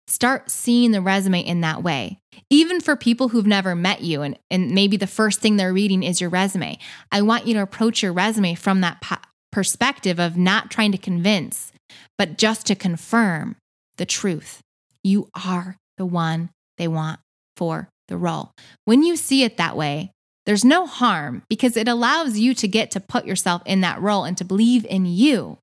Start 0.07 0.49
seeing 0.49 0.91
the 0.91 1.01
resume 1.01 1.41
in 1.41 1.61
that 1.61 1.83
way. 1.83 2.19
Even 2.49 2.79
for 2.79 2.95
people 2.95 3.29
who've 3.29 3.47
never 3.47 3.75
met 3.75 4.01
you 4.01 4.21
and, 4.21 4.37
and 4.49 4.71
maybe 4.71 4.97
the 4.97 5.07
first 5.07 5.39
thing 5.39 5.57
they're 5.57 5.73
reading 5.73 6.03
is 6.03 6.21
your 6.21 6.29
resume, 6.29 6.77
I 7.11 7.21
want 7.21 7.47
you 7.47 7.53
to 7.55 7.61
approach 7.61 8.01
your 8.01 8.13
resume 8.13 8.55
from 8.55 8.81
that 8.81 9.01
po- 9.01 9.17
perspective 9.51 10.19
of 10.19 10.37
not 10.37 10.71
trying 10.71 10.91
to 10.93 10.97
convince, 10.97 11.71
but 12.17 12.37
just 12.37 12.65
to 12.67 12.75
confirm 12.75 13.55
the 13.97 14.05
truth. 14.05 14.61
You 15.03 15.29
are 15.45 15.77
the 15.97 16.05
one 16.05 16.49
they 16.77 16.87
want 16.87 17.19
for 17.57 17.89
the 18.07 18.17
role. 18.17 18.51
When 18.85 19.03
you 19.03 19.15
see 19.15 19.43
it 19.43 19.57
that 19.57 19.75
way, 19.75 20.12
there's 20.45 20.65
no 20.65 20.85
harm 20.85 21.43
because 21.49 21.77
it 21.77 21.87
allows 21.87 22.37
you 22.37 22.53
to 22.55 22.67
get 22.67 22.91
to 22.91 22.99
put 22.99 23.25
yourself 23.25 23.61
in 23.65 23.81
that 23.81 24.01
role 24.01 24.23
and 24.23 24.37
to 24.37 24.45
believe 24.45 24.85
in 24.85 25.05
you. 25.05 25.57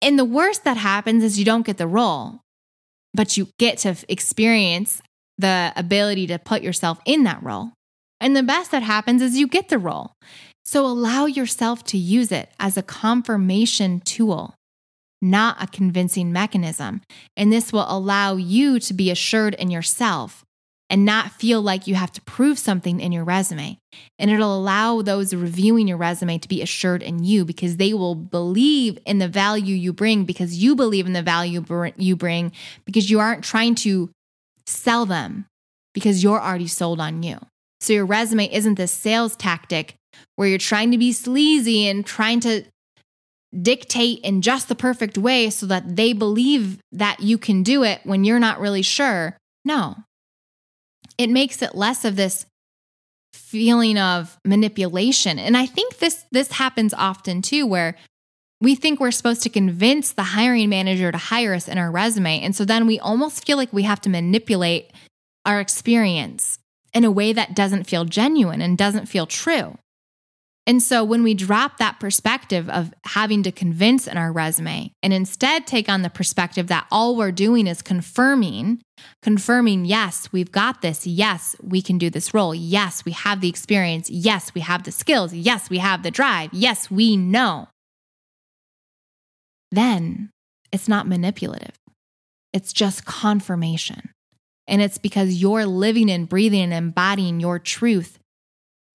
And 0.00 0.18
the 0.18 0.24
worst 0.24 0.64
that 0.64 0.76
happens 0.76 1.22
is 1.24 1.38
you 1.38 1.44
don't 1.44 1.66
get 1.66 1.76
the 1.76 1.86
role 1.86 2.40
but 3.14 3.36
you 3.36 3.48
get 3.58 3.78
to 3.78 3.96
experience 4.08 5.02
the 5.38 5.72
ability 5.76 6.26
to 6.28 6.38
put 6.38 6.62
yourself 6.62 7.00
in 7.04 7.24
that 7.24 7.42
role. 7.42 7.72
And 8.20 8.36
the 8.36 8.42
best 8.42 8.70
that 8.70 8.82
happens 8.82 9.22
is 9.22 9.36
you 9.36 9.46
get 9.46 9.68
the 9.68 9.78
role. 9.78 10.12
So 10.64 10.86
allow 10.86 11.26
yourself 11.26 11.84
to 11.86 11.98
use 11.98 12.30
it 12.30 12.50
as 12.58 12.76
a 12.76 12.82
confirmation 12.82 14.00
tool, 14.00 14.54
not 15.22 15.60
a 15.60 15.66
convincing 15.66 16.32
mechanism. 16.32 17.00
And 17.36 17.52
this 17.52 17.72
will 17.72 17.86
allow 17.88 18.36
you 18.36 18.78
to 18.80 18.94
be 18.94 19.10
assured 19.10 19.54
in 19.54 19.70
yourself 19.70 20.44
and 20.90 21.04
not 21.04 21.32
feel 21.32 21.60
like 21.60 21.86
you 21.86 21.94
have 21.94 22.12
to 22.12 22.22
prove 22.22 22.58
something 22.58 23.00
in 23.00 23.12
your 23.12 23.24
resume. 23.24 23.78
And 24.18 24.30
it'll 24.30 24.56
allow 24.56 25.02
those 25.02 25.34
reviewing 25.34 25.86
your 25.86 25.98
resume 25.98 26.38
to 26.38 26.48
be 26.48 26.62
assured 26.62 27.02
in 27.02 27.24
you 27.24 27.44
because 27.44 27.76
they 27.76 27.92
will 27.92 28.14
believe 28.14 28.98
in 29.04 29.18
the 29.18 29.28
value 29.28 29.74
you 29.74 29.92
bring 29.92 30.24
because 30.24 30.56
you 30.56 30.74
believe 30.74 31.06
in 31.06 31.12
the 31.12 31.22
value 31.22 31.62
you 31.96 32.16
bring 32.16 32.52
because 32.84 33.10
you 33.10 33.20
aren't 33.20 33.44
trying 33.44 33.74
to 33.74 34.10
sell 34.66 35.04
them 35.04 35.46
because 35.92 36.22
you're 36.22 36.40
already 36.40 36.66
sold 36.66 37.00
on 37.00 37.22
you. 37.22 37.38
So 37.80 37.92
your 37.92 38.06
resume 38.06 38.52
isn't 38.52 38.74
this 38.74 38.92
sales 38.92 39.36
tactic 39.36 39.94
where 40.36 40.48
you're 40.48 40.58
trying 40.58 40.90
to 40.92 40.98
be 40.98 41.12
sleazy 41.12 41.86
and 41.86 42.04
trying 42.04 42.40
to 42.40 42.64
dictate 43.62 44.20
in 44.20 44.42
just 44.42 44.68
the 44.68 44.74
perfect 44.74 45.16
way 45.16 45.50
so 45.50 45.66
that 45.66 45.96
they 45.96 46.12
believe 46.12 46.78
that 46.92 47.20
you 47.20 47.38
can 47.38 47.62
do 47.62 47.82
it 47.82 48.00
when 48.04 48.24
you're 48.24 48.38
not 48.38 48.60
really 48.60 48.82
sure. 48.82 49.36
No, 49.64 49.96
it 51.18 51.28
makes 51.28 51.60
it 51.60 51.74
less 51.74 52.04
of 52.04 52.16
this 52.16 52.46
feeling 53.32 53.98
of 53.98 54.38
manipulation. 54.44 55.38
And 55.38 55.56
I 55.56 55.66
think 55.66 55.98
this 55.98 56.24
this 56.30 56.52
happens 56.52 56.94
often 56.94 57.42
too 57.42 57.66
where 57.66 57.96
we 58.60 58.74
think 58.74 58.98
we're 58.98 59.10
supposed 59.10 59.42
to 59.42 59.50
convince 59.50 60.12
the 60.12 60.22
hiring 60.22 60.68
manager 60.68 61.12
to 61.12 61.18
hire 61.18 61.54
us 61.54 61.68
in 61.68 61.78
our 61.78 61.90
resume. 61.90 62.40
And 62.40 62.56
so 62.56 62.64
then 62.64 62.86
we 62.86 62.98
almost 62.98 63.46
feel 63.46 63.56
like 63.56 63.72
we 63.72 63.84
have 63.84 64.00
to 64.02 64.10
manipulate 64.10 64.90
our 65.44 65.60
experience 65.60 66.58
in 66.92 67.04
a 67.04 67.10
way 67.10 67.32
that 67.32 67.54
doesn't 67.54 67.84
feel 67.84 68.04
genuine 68.04 68.60
and 68.60 68.76
doesn't 68.76 69.06
feel 69.06 69.26
true. 69.26 69.78
And 70.68 70.82
so 70.82 71.02
when 71.02 71.22
we 71.22 71.32
drop 71.32 71.78
that 71.78 71.98
perspective 71.98 72.68
of 72.68 72.92
having 73.06 73.42
to 73.44 73.50
convince 73.50 74.06
in 74.06 74.18
our 74.18 74.30
resume 74.30 74.92
and 75.02 75.14
instead 75.14 75.66
take 75.66 75.88
on 75.88 76.02
the 76.02 76.10
perspective 76.10 76.66
that 76.66 76.86
all 76.90 77.16
we're 77.16 77.32
doing 77.32 77.66
is 77.66 77.80
confirming, 77.80 78.82
confirming, 79.22 79.86
yes, 79.86 80.30
we've 80.30 80.52
got 80.52 80.82
this. 80.82 81.06
Yes, 81.06 81.56
we 81.62 81.80
can 81.80 81.96
do 81.96 82.10
this 82.10 82.34
role. 82.34 82.54
Yes, 82.54 83.02
we 83.06 83.12
have 83.12 83.40
the 83.40 83.48
experience. 83.48 84.10
Yes, 84.10 84.52
we 84.54 84.60
have 84.60 84.82
the 84.82 84.92
skills. 84.92 85.32
Yes, 85.32 85.70
we 85.70 85.78
have 85.78 86.02
the 86.02 86.10
drive. 86.10 86.50
Yes, 86.52 86.90
we 86.90 87.16
know. 87.16 87.68
Then 89.70 90.28
it's 90.70 90.86
not 90.86 91.08
manipulative. 91.08 91.76
It's 92.52 92.74
just 92.74 93.06
confirmation. 93.06 94.10
And 94.66 94.82
it's 94.82 94.98
because 94.98 95.40
you're 95.40 95.64
living 95.64 96.10
and 96.10 96.28
breathing 96.28 96.60
and 96.60 96.74
embodying 96.74 97.40
your 97.40 97.58
truth 97.58 98.18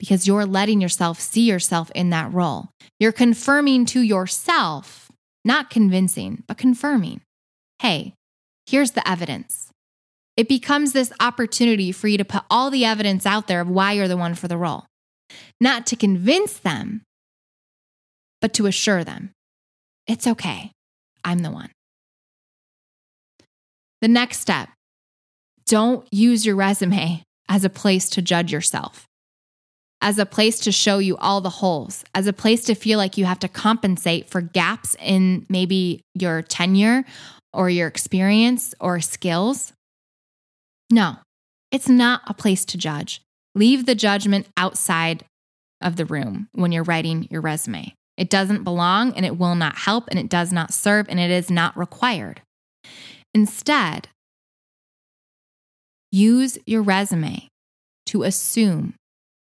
because 0.03 0.27
you're 0.27 0.45
letting 0.45 0.81
yourself 0.81 1.17
see 1.17 1.47
yourself 1.47 1.89
in 1.95 2.09
that 2.09 2.33
role. 2.33 2.67
You're 2.99 3.13
confirming 3.13 3.85
to 3.85 4.01
yourself, 4.01 5.09
not 5.45 5.69
convincing, 5.69 6.43
but 6.45 6.57
confirming 6.57 7.21
hey, 7.79 8.13
here's 8.65 8.91
the 8.91 9.07
evidence. 9.07 9.69
It 10.35 10.49
becomes 10.49 10.91
this 10.91 11.11
opportunity 11.21 11.93
for 11.93 12.09
you 12.09 12.17
to 12.17 12.25
put 12.25 12.43
all 12.49 12.69
the 12.69 12.83
evidence 12.83 13.25
out 13.25 13.47
there 13.47 13.61
of 13.61 13.69
why 13.69 13.93
you're 13.93 14.09
the 14.09 14.17
one 14.17 14.35
for 14.35 14.49
the 14.49 14.57
role. 14.57 14.85
Not 15.61 15.85
to 15.87 15.95
convince 15.95 16.57
them, 16.57 17.03
but 18.41 18.53
to 18.55 18.65
assure 18.65 19.05
them 19.05 19.31
it's 20.05 20.27
okay. 20.27 20.71
I'm 21.23 21.39
the 21.39 21.51
one. 21.51 21.71
The 24.01 24.09
next 24.09 24.39
step 24.39 24.67
don't 25.65 26.05
use 26.11 26.45
your 26.45 26.57
resume 26.57 27.23
as 27.47 27.63
a 27.63 27.69
place 27.69 28.09
to 28.11 28.21
judge 28.21 28.51
yourself, 28.51 29.05
as 30.03 30.19
a 30.19 30.25
place 30.25 30.59
to 30.59 30.71
show 30.71 30.97
you 30.97 31.15
all 31.17 31.39
the 31.39 31.49
holes, 31.49 32.03
as 32.13 32.27
a 32.27 32.33
place 32.33 32.65
to 32.65 32.75
feel 32.75 32.97
like 32.97 33.17
you 33.17 33.23
have 33.23 33.39
to 33.39 33.47
compensate 33.47 34.29
for 34.29 34.41
gaps 34.41 34.97
in 34.99 35.45
maybe 35.47 36.01
your 36.13 36.41
tenure 36.41 37.05
or 37.53 37.69
your 37.69 37.87
experience 37.87 38.75
or 38.81 38.99
skills. 38.99 39.71
No, 40.91 41.15
it's 41.71 41.87
not 41.87 42.21
a 42.27 42.33
place 42.33 42.65
to 42.65 42.77
judge. 42.77 43.21
Leave 43.55 43.85
the 43.85 43.95
judgment 43.95 44.45
outside 44.57 45.23
of 45.81 45.95
the 45.95 46.05
room 46.05 46.49
when 46.51 46.73
you're 46.73 46.83
writing 46.83 47.25
your 47.31 47.39
resume. 47.39 47.93
It 48.17 48.29
doesn't 48.29 48.65
belong 48.65 49.13
and 49.13 49.25
it 49.25 49.37
will 49.37 49.55
not 49.55 49.77
help 49.77 50.09
and 50.09 50.19
it 50.19 50.27
does 50.27 50.51
not 50.51 50.73
serve 50.73 51.07
and 51.07 51.19
it 51.19 51.31
is 51.31 51.49
not 51.49 51.77
required. 51.77 52.41
Instead, 53.33 54.09
use 56.11 56.57
your 56.65 56.81
resume 56.81 57.47
to 58.07 58.23
assume, 58.23 58.95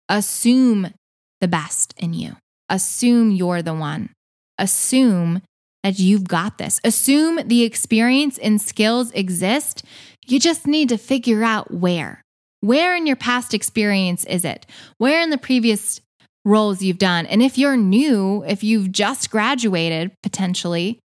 assume 0.09 0.93
the 1.41 1.47
best 1.47 1.93
in 1.97 2.13
you. 2.13 2.35
Assume 2.69 3.31
you're 3.31 3.62
the 3.62 3.74
one. 3.74 4.09
Assume 4.57 5.41
that 5.83 6.00
you've 6.00 6.27
got 6.27 6.57
this. 6.57 6.79
Assume 6.83 7.47
the 7.47 7.63
experience 7.63 8.38
and 8.39 8.59
skills 8.59 9.12
exist. 9.12 9.83
You 10.25 10.39
just 10.39 10.65
need 10.65 10.89
to 10.89 10.97
figure 10.97 11.43
out 11.43 11.71
where. 11.71 12.24
Where 12.62 12.95
in 12.95 13.05
your 13.05 13.15
past 13.15 13.53
experience 13.53 14.25
is 14.25 14.43
it? 14.43 14.65
Where 14.97 15.21
in 15.21 15.29
the 15.29 15.38
previous 15.38 16.01
roles 16.43 16.81
you've 16.81 16.97
done? 16.97 17.27
And 17.27 17.43
if 17.43 17.57
you're 17.57 17.77
new, 17.77 18.43
if 18.47 18.63
you've 18.63 18.91
just 18.91 19.29
graduated 19.29 20.12
potentially, 20.24 21.00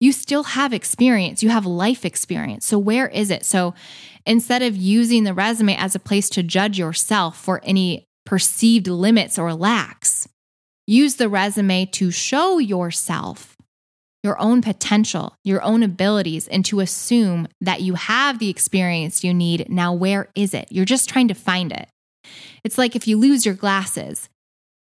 you 0.00 0.12
still 0.12 0.42
have 0.42 0.72
experience. 0.72 1.42
You 1.42 1.50
have 1.50 1.64
life 1.64 2.04
experience. 2.04 2.66
So, 2.66 2.78
where 2.78 3.08
is 3.08 3.30
it? 3.30 3.46
So, 3.46 3.74
instead 4.26 4.62
of 4.62 4.76
using 4.76 5.24
the 5.24 5.32
resume 5.32 5.76
as 5.76 5.94
a 5.94 6.00
place 6.00 6.28
to 6.30 6.42
judge 6.42 6.78
yourself 6.78 7.38
for 7.38 7.60
any 7.62 8.05
perceived 8.26 8.88
limits 8.88 9.38
or 9.38 9.54
lacks, 9.54 10.28
use 10.86 11.16
the 11.16 11.28
resume 11.28 11.86
to 11.86 12.10
show 12.10 12.58
yourself 12.58 13.56
your 14.22 14.38
own 14.40 14.60
potential, 14.60 15.36
your 15.44 15.62
own 15.62 15.82
abilities, 15.82 16.48
and 16.48 16.64
to 16.64 16.80
assume 16.80 17.46
that 17.60 17.80
you 17.80 17.94
have 17.94 18.38
the 18.38 18.50
experience 18.50 19.22
you 19.22 19.32
need. 19.32 19.70
Now, 19.70 19.92
where 19.94 20.28
is 20.34 20.52
it? 20.52 20.66
You're 20.70 20.84
just 20.84 21.08
trying 21.08 21.28
to 21.28 21.34
find 21.34 21.72
it. 21.72 21.88
It's 22.64 22.76
like 22.76 22.96
if 22.96 23.06
you 23.06 23.16
lose 23.16 23.46
your 23.46 23.54
glasses, 23.54 24.28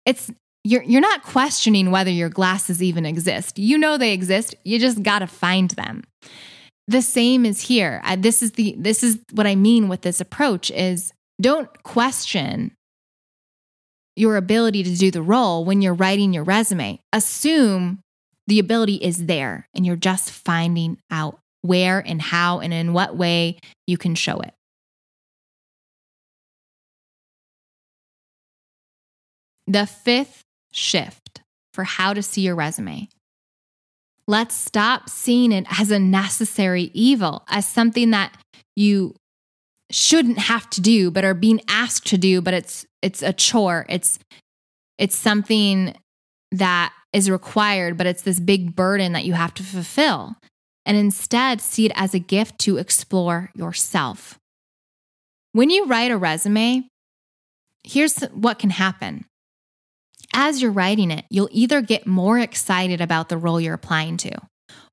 it's 0.06 0.32
you're, 0.64 0.82
you're 0.82 1.02
not 1.02 1.22
questioning 1.22 1.90
whether 1.90 2.10
your 2.10 2.30
glasses 2.30 2.82
even 2.82 3.04
exist. 3.04 3.58
You 3.58 3.76
know 3.76 3.98
they 3.98 4.14
exist. 4.14 4.54
You 4.64 4.78
just 4.78 5.02
got 5.02 5.18
to 5.18 5.26
find 5.26 5.70
them. 5.72 6.04
The 6.88 7.02
same 7.02 7.44
is 7.44 7.60
here. 7.60 8.02
This 8.16 8.42
is 8.42 8.52
the 8.52 8.74
this 8.78 9.02
is 9.02 9.18
what 9.32 9.46
I 9.46 9.54
mean 9.54 9.88
with 9.88 10.02
this 10.02 10.20
approach 10.20 10.70
is 10.70 11.12
don't 11.40 11.70
question 11.82 12.72
your 14.16 14.36
ability 14.36 14.82
to 14.82 14.96
do 14.96 15.10
the 15.10 15.22
role 15.22 15.64
when 15.64 15.82
you're 15.82 15.94
writing 15.94 16.32
your 16.32 16.44
resume. 16.44 17.00
Assume 17.12 18.00
the 18.46 18.58
ability 18.58 18.96
is 18.96 19.26
there 19.26 19.68
and 19.74 19.84
you're 19.84 19.96
just 19.96 20.30
finding 20.30 20.98
out 21.10 21.38
where 21.62 21.98
and 21.98 22.20
how 22.20 22.60
and 22.60 22.72
in 22.72 22.92
what 22.92 23.16
way 23.16 23.58
you 23.86 23.96
can 23.96 24.14
show 24.14 24.38
it. 24.40 24.52
The 29.66 29.86
fifth 29.86 30.42
shift 30.72 31.40
for 31.72 31.84
how 31.84 32.12
to 32.12 32.22
see 32.22 32.42
your 32.42 32.54
resume. 32.54 33.08
Let's 34.26 34.54
stop 34.54 35.08
seeing 35.08 35.52
it 35.52 35.66
as 35.78 35.90
a 35.90 35.98
necessary 35.98 36.90
evil, 36.94 37.44
as 37.48 37.66
something 37.66 38.10
that 38.10 38.36
you 38.76 39.14
shouldn't 39.94 40.38
have 40.38 40.68
to 40.70 40.80
do 40.80 41.10
but 41.10 41.24
are 41.24 41.34
being 41.34 41.60
asked 41.68 42.06
to 42.06 42.18
do 42.18 42.40
but 42.40 42.52
it's 42.52 42.84
it's 43.02 43.22
a 43.22 43.32
chore 43.32 43.86
it's 43.88 44.18
it's 44.98 45.16
something 45.16 45.94
that 46.52 46.92
is 47.12 47.30
required, 47.30 47.96
but 47.96 48.06
it's 48.06 48.22
this 48.22 48.40
big 48.40 48.74
burden 48.74 49.12
that 49.12 49.24
you 49.24 49.32
have 49.32 49.54
to 49.54 49.62
fulfill. 49.62 50.34
And 50.86 50.96
instead, 50.96 51.60
see 51.60 51.86
it 51.86 51.92
as 51.94 52.14
a 52.14 52.18
gift 52.18 52.58
to 52.60 52.76
explore 52.76 53.50
yourself. 53.54 54.38
When 55.52 55.70
you 55.70 55.86
write 55.86 56.10
a 56.10 56.16
resume, 56.16 56.88
here's 57.84 58.20
what 58.24 58.58
can 58.58 58.70
happen. 58.70 59.24
As 60.34 60.60
you're 60.60 60.72
writing 60.72 61.10
it, 61.10 61.24
you'll 61.30 61.48
either 61.52 61.80
get 61.80 62.06
more 62.06 62.38
excited 62.38 63.00
about 63.00 63.28
the 63.28 63.38
role 63.38 63.60
you're 63.60 63.74
applying 63.74 64.16
to, 64.18 64.32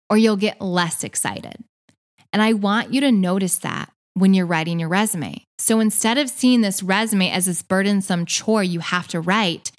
or 0.10 0.18
you'll 0.18 0.38
get 0.38 0.62
less 0.62 1.04
excited. 1.04 1.56
And 2.32 2.42
I 2.42 2.54
want 2.54 2.94
you 2.94 3.02
to 3.02 3.12
notice 3.12 3.58
that 3.60 3.92
when 4.13 4.34
you're 4.34 4.45
writing 4.45 4.80
your 4.80 4.89
resume. 4.89 5.43
So 5.58 5.80
instead 5.80 6.17
of 6.17 6.30
seeing 6.30 6.62
this 6.62 6.84
resume 6.84 7.32
as 7.32 7.45
this 7.45 7.62
burdensome 7.62 8.26
chore 8.26 8.63
you 8.63 8.80
have 8.80 9.08
to 9.10 9.21
write, 9.21 9.71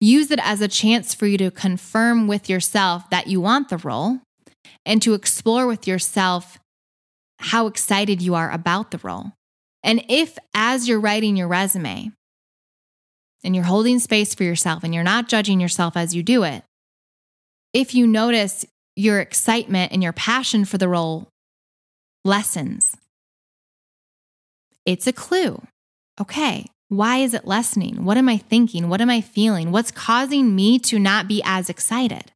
Use 0.00 0.30
it 0.30 0.40
as 0.42 0.60
a 0.60 0.68
chance 0.68 1.14
for 1.14 1.26
you 1.26 1.38
to 1.38 1.50
confirm 1.50 2.26
with 2.26 2.50
yourself 2.50 3.08
that 3.08 3.26
you 3.26 3.40
want 3.40 3.70
the 3.70 3.78
role 3.78 4.20
and 4.84 5.00
to 5.00 5.14
explore 5.14 5.66
with 5.66 5.86
yourself 5.86 6.58
how 7.38 7.66
excited 7.66 8.20
you 8.20 8.34
are 8.34 8.50
about 8.50 8.90
the 8.90 8.98
role. 8.98 9.32
And 9.82 10.04
if, 10.08 10.36
as 10.54 10.88
you're 10.88 11.00
writing 11.00 11.36
your 11.36 11.48
resume 11.48 12.12
and 13.42 13.54
you're 13.54 13.64
holding 13.64 13.98
space 13.98 14.34
for 14.34 14.44
yourself 14.44 14.84
and 14.84 14.94
you're 14.94 15.04
not 15.04 15.28
judging 15.28 15.58
yourself 15.58 15.96
as 15.96 16.14
you 16.14 16.22
do 16.22 16.42
it, 16.42 16.64
if 17.72 17.94
you 17.94 18.06
notice 18.06 18.66
your 18.96 19.20
excitement 19.20 19.92
and 19.92 20.02
your 20.02 20.12
passion 20.12 20.64
for 20.64 20.76
the 20.76 20.88
role 20.88 21.28
lessens, 22.26 22.94
it's 24.84 25.06
a 25.06 25.12
clue. 25.12 25.62
Okay, 26.20 26.66
why 26.88 27.18
is 27.18 27.34
it 27.34 27.46
lessening? 27.46 28.04
What 28.04 28.16
am 28.16 28.28
I 28.28 28.36
thinking? 28.36 28.88
What 28.88 29.00
am 29.00 29.10
I 29.10 29.20
feeling? 29.20 29.72
What's 29.72 29.90
causing 29.90 30.54
me 30.54 30.78
to 30.80 30.98
not 30.98 31.26
be 31.26 31.42
as 31.44 31.68
excited? 31.68 32.32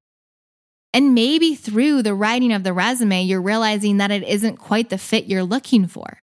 And 0.93 1.15
maybe 1.15 1.55
through 1.55 2.03
the 2.03 2.15
writing 2.15 2.53
of 2.53 2.65
the 2.65 2.73
resume, 2.73 3.23
you're 3.23 3.43
realizing 3.43 3.99
that 3.99 4.11
it 4.11 4.23
isn't 4.23 4.57
quite 4.57 4.89
the 4.89 4.99
fit 4.99 5.27
you're 5.27 5.45
looking 5.45 5.87
for. 5.87 6.21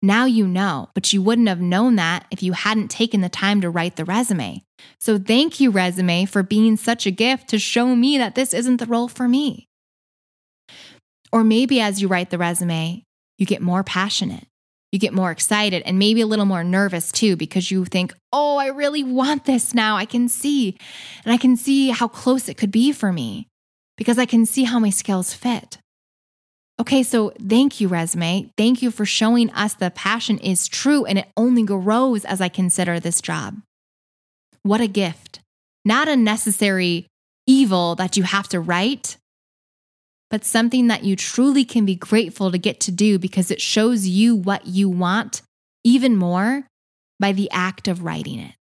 Now 0.00 0.24
you 0.24 0.46
know, 0.46 0.88
but 0.94 1.12
you 1.12 1.20
wouldn't 1.20 1.48
have 1.48 1.60
known 1.60 1.96
that 1.96 2.24
if 2.30 2.42
you 2.42 2.52
hadn't 2.52 2.88
taken 2.88 3.20
the 3.20 3.28
time 3.28 3.60
to 3.60 3.68
write 3.68 3.96
the 3.96 4.04
resume. 4.04 4.62
So 4.98 5.18
thank 5.18 5.60
you, 5.60 5.70
resume, 5.70 6.24
for 6.24 6.42
being 6.42 6.76
such 6.76 7.04
a 7.04 7.10
gift 7.10 7.48
to 7.48 7.58
show 7.58 7.94
me 7.94 8.16
that 8.16 8.34
this 8.34 8.54
isn't 8.54 8.78
the 8.78 8.86
role 8.86 9.08
for 9.08 9.28
me. 9.28 9.66
Or 11.32 11.44
maybe 11.44 11.80
as 11.80 12.00
you 12.00 12.08
write 12.08 12.30
the 12.30 12.38
resume, 12.38 13.04
you 13.36 13.44
get 13.44 13.60
more 13.60 13.84
passionate 13.84 14.46
you 14.92 14.98
get 14.98 15.12
more 15.12 15.30
excited 15.30 15.82
and 15.84 15.98
maybe 15.98 16.20
a 16.20 16.26
little 16.26 16.44
more 16.44 16.64
nervous 16.64 17.12
too 17.12 17.36
because 17.36 17.70
you 17.70 17.84
think, 17.84 18.12
oh, 18.32 18.56
I 18.56 18.66
really 18.66 19.04
want 19.04 19.44
this 19.44 19.74
now. 19.74 19.96
I 19.96 20.04
can 20.04 20.28
see, 20.28 20.76
and 21.24 21.32
I 21.32 21.36
can 21.36 21.56
see 21.56 21.90
how 21.90 22.08
close 22.08 22.48
it 22.48 22.56
could 22.56 22.72
be 22.72 22.92
for 22.92 23.12
me 23.12 23.46
because 23.96 24.18
I 24.18 24.26
can 24.26 24.46
see 24.46 24.64
how 24.64 24.78
my 24.78 24.90
skills 24.90 25.32
fit. 25.32 25.78
Okay, 26.80 27.02
so 27.02 27.32
thank 27.46 27.80
you, 27.80 27.88
resume. 27.88 28.50
Thank 28.56 28.80
you 28.80 28.90
for 28.90 29.04
showing 29.04 29.50
us 29.50 29.74
the 29.74 29.90
passion 29.90 30.38
is 30.38 30.66
true 30.66 31.04
and 31.04 31.18
it 31.18 31.28
only 31.36 31.62
grows 31.62 32.24
as 32.24 32.40
I 32.40 32.48
consider 32.48 32.98
this 32.98 33.20
job. 33.20 33.56
What 34.62 34.80
a 34.80 34.86
gift. 34.86 35.40
Not 35.84 36.08
a 36.08 36.16
necessary 36.16 37.06
evil 37.46 37.94
that 37.96 38.16
you 38.16 38.22
have 38.22 38.48
to 38.48 38.60
write, 38.60 39.18
but 40.30 40.44
something 40.44 40.86
that 40.86 41.04
you 41.04 41.16
truly 41.16 41.64
can 41.64 41.84
be 41.84 41.96
grateful 41.96 42.50
to 42.50 42.58
get 42.58 42.80
to 42.80 42.92
do 42.92 43.18
because 43.18 43.50
it 43.50 43.60
shows 43.60 44.06
you 44.06 44.36
what 44.36 44.66
you 44.66 44.88
want 44.88 45.42
even 45.84 46.16
more 46.16 46.66
by 47.18 47.32
the 47.32 47.50
act 47.50 47.88
of 47.88 48.04
writing 48.04 48.38
it. 48.38 48.54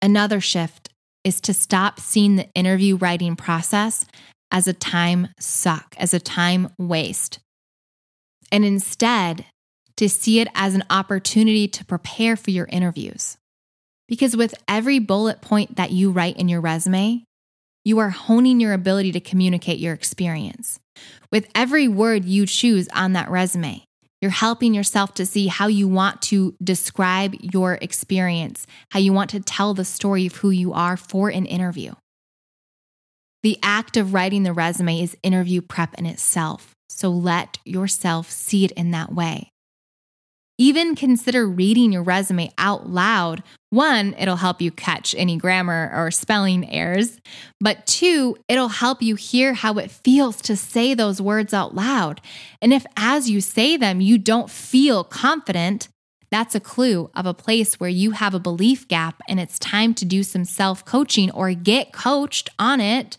Another 0.00 0.40
shift 0.40 0.88
is 1.24 1.40
to 1.42 1.52
stop 1.52 2.00
seeing 2.00 2.36
the 2.36 2.48
interview 2.54 2.96
writing 2.96 3.36
process 3.36 4.06
as 4.50 4.66
a 4.66 4.72
time 4.72 5.28
suck, 5.38 5.94
as 5.98 6.14
a 6.14 6.20
time 6.20 6.70
waste, 6.78 7.38
and 8.50 8.64
instead 8.64 9.44
to 9.96 10.08
see 10.08 10.40
it 10.40 10.48
as 10.54 10.74
an 10.74 10.84
opportunity 10.88 11.68
to 11.68 11.84
prepare 11.84 12.36
for 12.36 12.50
your 12.50 12.66
interviews. 12.66 13.36
Because 14.08 14.36
with 14.36 14.54
every 14.66 14.98
bullet 14.98 15.40
point 15.42 15.76
that 15.76 15.92
you 15.92 16.10
write 16.10 16.38
in 16.38 16.48
your 16.48 16.60
resume, 16.60 17.24
you 17.84 17.98
are 17.98 18.10
honing 18.10 18.60
your 18.60 18.72
ability 18.72 19.12
to 19.12 19.20
communicate 19.20 19.78
your 19.78 19.94
experience. 19.94 20.78
With 21.32 21.48
every 21.54 21.88
word 21.88 22.24
you 22.24 22.46
choose 22.46 22.88
on 22.94 23.14
that 23.14 23.30
resume, 23.30 23.84
you're 24.20 24.30
helping 24.30 24.74
yourself 24.74 25.14
to 25.14 25.24
see 25.24 25.46
how 25.46 25.66
you 25.66 25.88
want 25.88 26.20
to 26.22 26.54
describe 26.62 27.34
your 27.40 27.78
experience, 27.80 28.66
how 28.90 28.98
you 28.98 29.12
want 29.12 29.30
to 29.30 29.40
tell 29.40 29.72
the 29.72 29.84
story 29.84 30.26
of 30.26 30.36
who 30.36 30.50
you 30.50 30.72
are 30.74 30.96
for 30.96 31.30
an 31.30 31.46
interview. 31.46 31.94
The 33.42 33.58
act 33.62 33.96
of 33.96 34.12
writing 34.12 34.42
the 34.42 34.52
resume 34.52 35.00
is 35.00 35.16
interview 35.22 35.62
prep 35.62 35.94
in 35.94 36.04
itself. 36.04 36.74
So 36.90 37.08
let 37.08 37.56
yourself 37.64 38.30
see 38.30 38.66
it 38.66 38.72
in 38.72 38.90
that 38.90 39.14
way. 39.14 39.50
Even 40.60 40.94
consider 40.94 41.48
reading 41.48 41.90
your 41.90 42.02
resume 42.02 42.52
out 42.58 42.86
loud. 42.86 43.42
One, 43.70 44.14
it'll 44.18 44.36
help 44.36 44.60
you 44.60 44.70
catch 44.70 45.14
any 45.16 45.38
grammar 45.38 45.90
or 45.94 46.10
spelling 46.10 46.70
errors. 46.70 47.18
But 47.62 47.86
two, 47.86 48.36
it'll 48.46 48.68
help 48.68 49.00
you 49.00 49.14
hear 49.14 49.54
how 49.54 49.78
it 49.78 49.90
feels 49.90 50.42
to 50.42 50.56
say 50.56 50.92
those 50.92 51.18
words 51.18 51.54
out 51.54 51.74
loud. 51.74 52.20
And 52.60 52.74
if 52.74 52.84
as 52.94 53.30
you 53.30 53.40
say 53.40 53.78
them, 53.78 54.02
you 54.02 54.18
don't 54.18 54.50
feel 54.50 55.02
confident, 55.02 55.88
that's 56.30 56.54
a 56.54 56.60
clue 56.60 57.10
of 57.16 57.24
a 57.24 57.32
place 57.32 57.80
where 57.80 57.88
you 57.88 58.10
have 58.10 58.34
a 58.34 58.38
belief 58.38 58.86
gap 58.86 59.22
and 59.26 59.40
it's 59.40 59.58
time 59.58 59.94
to 59.94 60.04
do 60.04 60.22
some 60.22 60.44
self 60.44 60.84
coaching 60.84 61.30
or 61.30 61.54
get 61.54 61.90
coached 61.90 62.50
on 62.58 62.82
it 62.82 63.16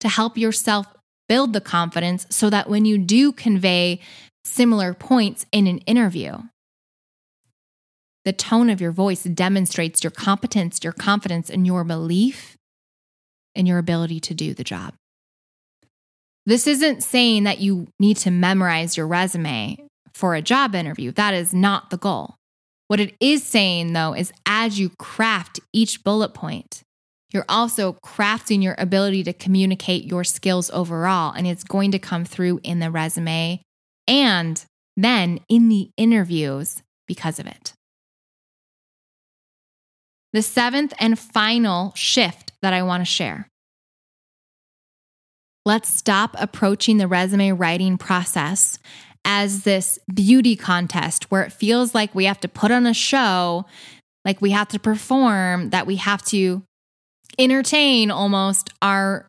to 0.00 0.08
help 0.08 0.36
yourself 0.36 0.88
build 1.28 1.52
the 1.52 1.60
confidence 1.60 2.26
so 2.28 2.50
that 2.50 2.68
when 2.68 2.84
you 2.84 2.98
do 2.98 3.30
convey 3.30 4.00
similar 4.44 4.92
points 4.92 5.46
in 5.52 5.68
an 5.68 5.78
interview, 5.78 6.38
the 8.24 8.32
tone 8.32 8.70
of 8.70 8.80
your 8.80 8.92
voice 8.92 9.24
demonstrates 9.24 10.04
your 10.04 10.10
competence, 10.10 10.80
your 10.82 10.92
confidence, 10.92 11.50
and 11.50 11.66
your 11.66 11.84
belief 11.84 12.56
in 13.54 13.66
your 13.66 13.78
ability 13.78 14.20
to 14.20 14.34
do 14.34 14.54
the 14.54 14.64
job. 14.64 14.94
This 16.46 16.66
isn't 16.66 17.02
saying 17.02 17.44
that 17.44 17.60
you 17.60 17.88
need 18.00 18.16
to 18.18 18.30
memorize 18.30 18.96
your 18.96 19.06
resume 19.06 19.78
for 20.12 20.34
a 20.34 20.42
job 20.42 20.74
interview. 20.74 21.12
That 21.12 21.34
is 21.34 21.54
not 21.54 21.90
the 21.90 21.96
goal. 21.96 22.36
What 22.88 23.00
it 23.00 23.14
is 23.20 23.42
saying, 23.44 23.92
though, 23.92 24.14
is 24.14 24.32
as 24.44 24.78
you 24.78 24.90
craft 24.98 25.60
each 25.72 26.04
bullet 26.04 26.34
point, 26.34 26.82
you're 27.32 27.46
also 27.48 27.96
crafting 28.04 28.62
your 28.62 28.74
ability 28.76 29.24
to 29.24 29.32
communicate 29.32 30.04
your 30.04 30.24
skills 30.24 30.70
overall, 30.70 31.32
and 31.32 31.46
it's 31.46 31.64
going 31.64 31.92
to 31.92 31.98
come 31.98 32.24
through 32.24 32.60
in 32.62 32.80
the 32.80 32.90
resume 32.90 33.62
and 34.06 34.64
then 34.96 35.40
in 35.48 35.68
the 35.68 35.90
interviews 35.96 36.82
because 37.06 37.38
of 37.38 37.46
it. 37.46 37.72
The 40.32 40.42
seventh 40.42 40.94
and 40.98 41.18
final 41.18 41.92
shift 41.94 42.52
that 42.62 42.72
I 42.72 42.82
want 42.82 43.02
to 43.02 43.04
share. 43.04 43.48
Let's 45.64 45.92
stop 45.92 46.34
approaching 46.38 46.96
the 46.96 47.06
resume 47.06 47.52
writing 47.52 47.98
process 47.98 48.78
as 49.24 49.62
this 49.62 49.98
beauty 50.12 50.56
contest 50.56 51.30
where 51.30 51.42
it 51.42 51.52
feels 51.52 51.94
like 51.94 52.14
we 52.14 52.24
have 52.24 52.40
to 52.40 52.48
put 52.48 52.70
on 52.70 52.86
a 52.86 52.94
show, 52.94 53.66
like 54.24 54.40
we 54.40 54.50
have 54.50 54.68
to 54.68 54.80
perform, 54.80 55.70
that 55.70 55.86
we 55.86 55.96
have 55.96 56.22
to 56.26 56.62
entertain 57.38 58.10
almost 58.10 58.70
our 58.80 59.28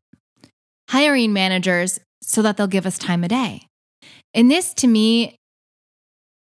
hiring 0.89 1.33
managers 1.33 1.99
so 2.21 2.41
that 2.41 2.57
they'll 2.57 2.67
give 2.67 2.85
us 2.85 2.97
time 2.97 3.23
a 3.23 3.27
day. 3.27 3.67
And 4.33 4.49
this 4.49 4.73
to 4.75 4.87
me 4.87 5.35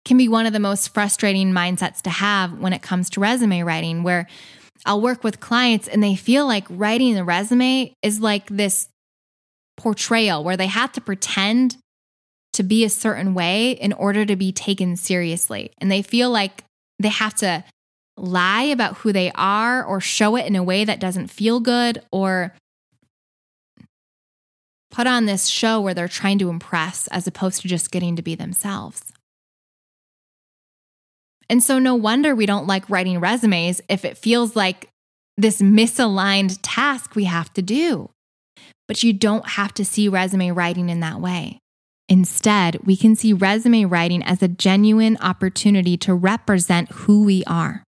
can 0.06 0.18
be 0.18 0.30
one 0.30 0.46
of 0.46 0.54
the 0.54 0.60
most 0.60 0.94
frustrating 0.94 1.52
mindsets 1.52 2.02
to 2.04 2.10
have 2.10 2.60
when 2.60 2.74
it 2.74 2.82
comes 2.82 3.10
to 3.12 3.20
resume 3.20 3.66
writing, 3.66 4.04
where 4.04 4.28
I'll 4.86 5.02
work 5.02 5.24
with 5.24 5.40
clients 5.40 5.88
and 5.88 6.02
they 6.02 6.16
feel 6.16 6.46
like 6.46 6.66
writing 6.70 7.16
the 7.16 7.24
resume 7.24 7.94
is 8.04 8.22
like 8.22 8.48
this 8.48 8.88
portrayal 9.78 10.44
where 10.44 10.56
they 10.56 10.68
have 10.68 10.92
to 10.94 11.02
pretend 11.02 11.78
to 12.54 12.64
be 12.64 12.86
a 12.86 12.90
certain 12.90 13.34
way 13.34 13.72
in 13.72 13.92
order 13.94 14.26
to 14.26 14.36
be 14.36 14.52
taken 14.52 14.96
seriously. 14.96 15.72
And 15.80 15.92
they 15.92 16.02
feel 16.02 16.30
like 16.30 16.64
they 17.00 17.10
have 17.10 17.34
to 17.36 17.64
lie 18.16 18.64
about 18.64 18.98
who 18.98 19.12
they 19.12 19.32
are 19.36 19.84
or 19.84 20.00
show 20.00 20.38
it 20.38 20.46
in 20.46 20.56
a 20.56 20.64
way 20.64 20.86
that 20.86 21.00
doesn't 21.00 21.28
feel 21.28 21.60
good 21.60 22.02
or 22.12 22.54
put 24.92 25.08
on 25.08 25.26
this 25.26 25.48
show 25.48 25.82
where 25.82 25.94
they're 25.94 26.08
trying 26.08 26.40
to 26.40 26.50
impress 26.50 27.08
as 27.08 27.28
opposed 27.28 27.62
to 27.62 27.68
just 27.68 27.92
getting 27.92 28.16
to 28.16 28.22
be 28.22 28.36
themselves. 28.36 29.12
And 31.50 31.62
so, 31.62 31.80
no 31.80 31.96
wonder 31.96 32.34
we 32.34 32.46
don't 32.46 32.68
like 32.68 32.90
writing 32.90 33.20
resumes 33.20 33.82
if 33.88 34.04
it 34.04 34.18
feels 34.18 34.56
like 34.56 34.90
this 35.38 35.62
misaligned 35.62 36.60
task 36.62 37.16
we 37.16 37.26
have 37.26 37.54
to 37.54 37.62
do. 37.62 38.10
But 38.88 39.04
you 39.04 39.14
don't 39.14 39.48
have 39.50 39.74
to 39.76 39.86
see 39.86 40.08
resume 40.08 40.52
writing 40.52 40.90
in 40.90 41.00
that 41.02 41.20
way. 41.20 41.60
Instead, 42.08 42.86
we 42.86 42.96
can 42.96 43.16
see 43.16 43.34
resume 43.34 43.86
writing 43.86 44.22
as 44.24 44.44
a 44.44 44.48
genuine 44.48 45.18
opportunity 45.22 45.98
to 45.98 46.14
represent 46.14 46.92
who 46.92 47.24
we 47.24 47.44
are. 47.46 47.84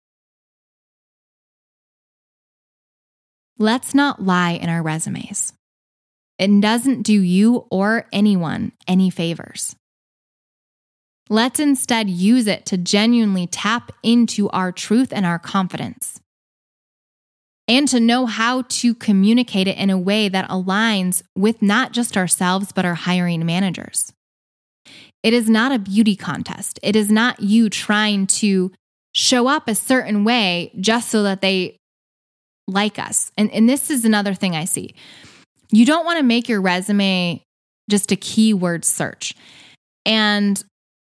Let's 3.59 3.95
not 3.95 4.23
lie 4.23 4.53
in 4.53 4.69
our 4.69 4.83
resumes. 4.83 5.53
It 6.39 6.61
doesn't 6.61 7.03
do 7.03 7.15
you 7.15 7.67
or 7.71 8.07
anyone 8.13 8.73
any 8.87 9.09
favors. 9.09 9.75
Let's 11.29 11.59
instead 11.59 12.09
use 12.09 12.47
it 12.47 12.67
to 12.67 12.77
genuinely 12.77 13.47
tap 13.47 13.93
into 14.03 14.49
our 14.51 14.71
truth 14.71 15.13
and 15.13 15.27
our 15.27 15.39
confidence. 15.39 16.21
And 17.69 17.89
to 17.89 17.99
know 17.99 18.27
how 18.27 18.63
to 18.63 18.95
communicate 18.95 19.67
it 19.67 19.77
in 19.77 19.91
a 19.91 19.99
way 19.99 20.29
that 20.29 20.49
aligns 20.49 21.23
with 21.35 21.63
not 21.63 21.93
just 21.93 22.17
ourselves, 22.17 22.71
but 22.71 22.85
our 22.85 22.95
hiring 22.95 23.45
managers. 23.45 24.13
It 25.25 25.33
is 25.33 25.51
not 25.51 25.73
a 25.73 25.81
beauty 25.81 26.15
contest. 26.15 26.79
It 26.85 26.95
is 26.95 27.11
not 27.11 27.41
you 27.41 27.69
trying 27.69 28.29
to 28.29 28.71
show 29.13 29.49
up 29.49 29.67
a 29.67 29.75
certain 29.75 30.23
way 30.23 30.71
just 30.79 31.09
so 31.09 31.25
that 31.25 31.41
they 31.41 31.77
like 32.69 33.01
us. 33.01 33.33
And, 33.37 33.51
and 33.51 33.69
this 33.69 33.91
is 33.91 34.05
another 34.05 34.35
thing 34.35 34.55
I 34.55 34.65
see. 34.65 34.95
You 35.73 35.85
don't 35.85 36.05
want 36.05 36.19
to 36.19 36.23
make 36.23 36.49
your 36.49 36.61
resume 36.61 37.43
just 37.91 38.13
a 38.13 38.17
keyword 38.17 38.85
search. 38.85 39.35
And 40.05 40.63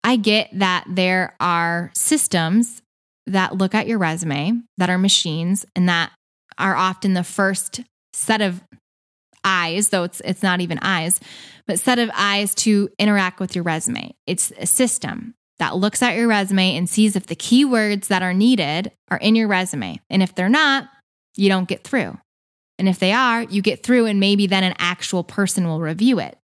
I 0.07 0.15
get 0.15 0.47
that 0.53 0.85
there 0.87 1.35
are 1.41 1.91
systems 1.93 2.81
that 3.25 3.57
look 3.57 3.75
at 3.75 3.87
your 3.87 3.97
resume 3.97 4.61
that 4.77 4.89
are 4.89 4.97
machines 4.97 5.65
and 5.75 5.89
that 5.89 6.13
are 6.57 6.77
often 6.77 7.13
the 7.13 7.25
first 7.25 7.81
set 8.13 8.39
of 8.39 8.63
eyes, 9.43 9.89
though 9.89 10.03
it's 10.03 10.21
it's 10.21 10.41
not 10.41 10.61
even 10.61 10.79
eyes, 10.81 11.19
but 11.65 11.81
set 11.81 11.99
of 11.99 12.09
eyes 12.13 12.55
to 12.55 12.87
interact 12.97 13.41
with 13.41 13.53
your 13.53 13.65
resume. 13.65 14.15
It's 14.25 14.53
a 14.57 14.65
system 14.65 15.33
that 15.59 15.75
looks 15.75 16.01
at 16.01 16.15
your 16.15 16.29
resume 16.29 16.77
and 16.77 16.89
sees 16.89 17.17
if 17.17 17.27
the 17.27 17.35
keywords 17.35 18.07
that 18.07 18.23
are 18.23 18.33
needed 18.33 18.93
are 19.11 19.17
in 19.17 19.35
your 19.35 19.49
resume. 19.49 19.99
And 20.09 20.23
if 20.23 20.33
they're 20.33 20.47
not, 20.47 20.87
you 21.35 21.49
don't 21.49 21.67
get 21.67 21.83
through. 21.83 22.17
And 22.79 22.87
if 22.87 22.97
they 22.99 23.11
are, 23.11 23.43
you 23.43 23.61
get 23.61 23.83
through 23.83 24.05
and 24.05 24.21
maybe 24.21 24.47
then 24.47 24.63
an 24.63 24.75
actual 24.79 25.25
person 25.25 25.67
will 25.67 25.81
review 25.81 26.19
it. 26.19 26.37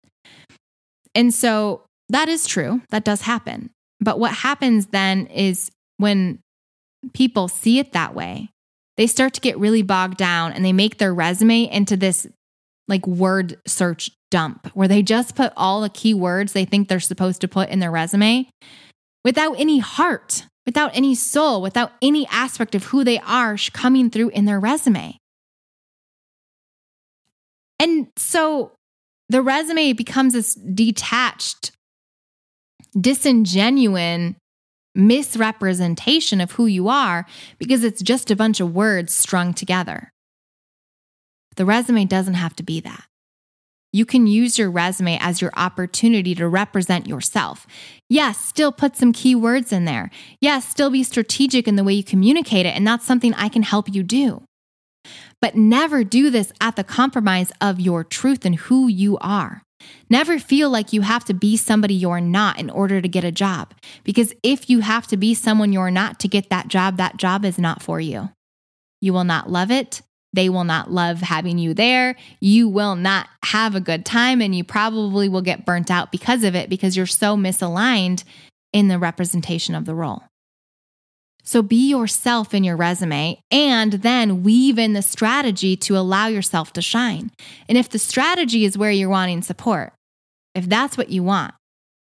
And 1.14 1.32
so 1.32 1.84
that 2.12 2.30
is 2.30 2.46
true. 2.46 2.82
That 2.90 3.04
does 3.04 3.22
happen. 3.22 3.72
But 4.00 4.20
what 4.20 4.34
happens 4.34 4.88
then 4.88 5.28
is 5.28 5.72
when 5.98 6.40
people 7.14 7.48
see 7.48 7.80
it 7.80 7.94
that 7.94 8.16
way, 8.16 8.50
they 8.98 9.08
start 9.08 9.34
to 9.34 9.42
get 9.42 9.58
really 9.58 9.82
bogged 9.82 10.18
down 10.18 10.54
and 10.54 10.64
they 10.64 10.74
make 10.74 10.98
their 10.98 11.14
resume 11.14 11.70
into 11.72 11.98
this 11.98 12.28
like 12.88 13.06
word 13.08 13.60
search 13.66 14.10
dump 14.30 14.68
where 14.74 14.88
they 14.88 15.02
just 15.02 15.36
put 15.36 15.54
all 15.56 15.82
the 15.82 15.90
keywords 15.90 16.54
they 16.54 16.66
think 16.66 16.88
they're 16.88 17.00
supposed 17.00 17.42
to 17.42 17.48
put 17.48 17.70
in 17.70 17.80
their 17.80 17.92
resume 17.92 18.50
without 19.24 19.54
any 19.60 19.80
heart, 19.80 20.46
without 20.66 20.92
any 20.94 21.16
soul, 21.16 21.62
without 21.62 21.92
any 22.02 22.28
aspect 22.28 22.76
of 22.76 22.86
who 22.86 23.04
they 23.04 23.20
are 23.20 23.56
coming 23.74 24.10
through 24.10 24.30
in 24.30 24.46
their 24.46 24.60
resume. 24.60 25.18
And 27.80 28.08
so 28.18 28.74
the 29.30 29.42
resume 29.42 29.94
becomes 29.94 30.34
this 30.34 30.54
detached, 30.56 31.72
disingenuine 32.96 34.36
misrepresentation 34.94 36.42
of 36.42 36.52
who 36.54 36.66
you 36.66 36.90
are 36.90 37.26
because 37.58 37.84
it's 37.84 38.02
just 38.02 38.30
a 38.30 38.36
bunch 38.36 38.60
of 38.60 38.76
words 38.76 39.14
strung 39.14 39.54
together. 39.54 40.12
The 41.56 41.66
resume 41.66 42.06
doesn't 42.06 42.36
have 42.36 42.56
to 42.58 42.64
be 42.64 42.80
that. 42.82 43.06
You 43.94 44.06
can 44.06 44.26
use 44.26 44.58
your 44.58 44.72
resume 44.72 45.18
as 45.20 45.42
your 45.42 45.52
opportunity 45.56 46.34
to 46.36 46.48
represent 46.48 47.08
yourself. 47.08 47.68
Yes, 48.10 48.38
still 48.40 48.72
put 48.72 48.96
some 48.96 49.12
keywords 49.12 49.74
in 49.74 49.84
there. 49.84 50.10
Yes, 50.40 50.66
still 50.66 50.90
be 50.90 51.04
strategic 51.04 51.68
in 51.68 51.76
the 51.76 51.84
way 51.84 51.94
you 51.94 52.04
communicate 52.04 52.66
it. 52.66 52.76
And 52.76 52.88
that's 52.88 53.06
something 53.06 53.34
I 53.34 53.50
can 53.50 53.64
help 53.64 53.94
you 53.94 54.02
do. 54.02 54.44
But 55.42 55.56
never 55.56 56.04
do 56.06 56.30
this 56.30 56.54
at 56.62 56.78
the 56.78 56.86
compromise 56.86 57.52
of 57.60 57.82
your 57.82 58.06
truth 58.06 58.46
and 58.46 58.56
who 58.56 58.88
you 58.88 59.18
are. 59.20 59.64
Never 60.10 60.40
feel 60.40 60.70
like 60.70 60.94
you 60.94 61.02
have 61.02 61.26
to 61.26 61.34
be 61.34 61.58
somebody 61.58 61.94
you're 61.94 62.22
not 62.22 62.60
in 62.60 62.70
order 62.70 63.02
to 63.02 63.08
get 63.08 63.24
a 63.24 63.32
job. 63.32 63.74
Because 64.04 64.34
if 64.44 64.70
you 64.70 64.82
have 64.82 65.08
to 65.08 65.18
be 65.18 65.34
someone 65.34 65.74
you're 65.74 65.92
not 65.92 66.20
to 66.20 66.28
get 66.28 66.50
that 66.50 66.68
job, 66.68 66.98
that 66.98 67.18
job 67.18 67.46
is 67.46 67.58
not 67.58 67.82
for 67.82 68.00
you. 68.00 68.30
You 69.00 69.14
will 69.14 69.24
not 69.24 69.50
love 69.50 69.72
it. 69.72 70.02
They 70.34 70.48
will 70.48 70.64
not 70.64 70.92
love 70.92 71.20
having 71.20 71.58
you 71.58 71.74
there. 71.74 72.16
You 72.40 72.70
will 72.70 72.96
not 72.96 73.28
have 73.44 73.76
a 73.76 73.82
good 73.82 74.06
time 74.06 74.42
and 74.42 74.56
you 74.56 74.64
probably 74.64 75.28
will 75.28 75.42
get 75.42 75.66
burnt 75.66 75.92
out 75.92 76.12
because 76.12 76.44
of 76.44 76.56
it 76.56 76.70
because 76.70 76.96
you're 76.96 77.06
so 77.06 77.36
misaligned 77.36 78.24
in 78.72 78.88
the 78.88 79.00
representation 79.00 79.76
of 79.76 79.86
the 79.86 79.96
role. 79.96 80.24
So 81.44 81.62
be 81.62 81.90
yourself 81.90 82.54
in 82.54 82.64
your 82.64 82.76
resume 82.78 83.40
and 83.50 83.94
then 83.94 84.44
weave 84.44 84.78
in 84.78 84.94
the 84.94 85.02
strategy 85.02 85.76
to 85.78 85.98
allow 85.98 86.28
yourself 86.28 86.74
to 86.74 86.82
shine. 86.82 87.32
And 87.68 87.78
if 87.78 87.90
the 87.90 88.00
strategy 88.00 88.66
is 88.66 88.78
where 88.78 88.92
you're 88.92 89.10
wanting 89.10 89.42
support, 89.42 89.94
if 90.54 90.68
that's 90.68 90.98
what 90.98 91.10
you 91.10 91.24
want, 91.24 91.54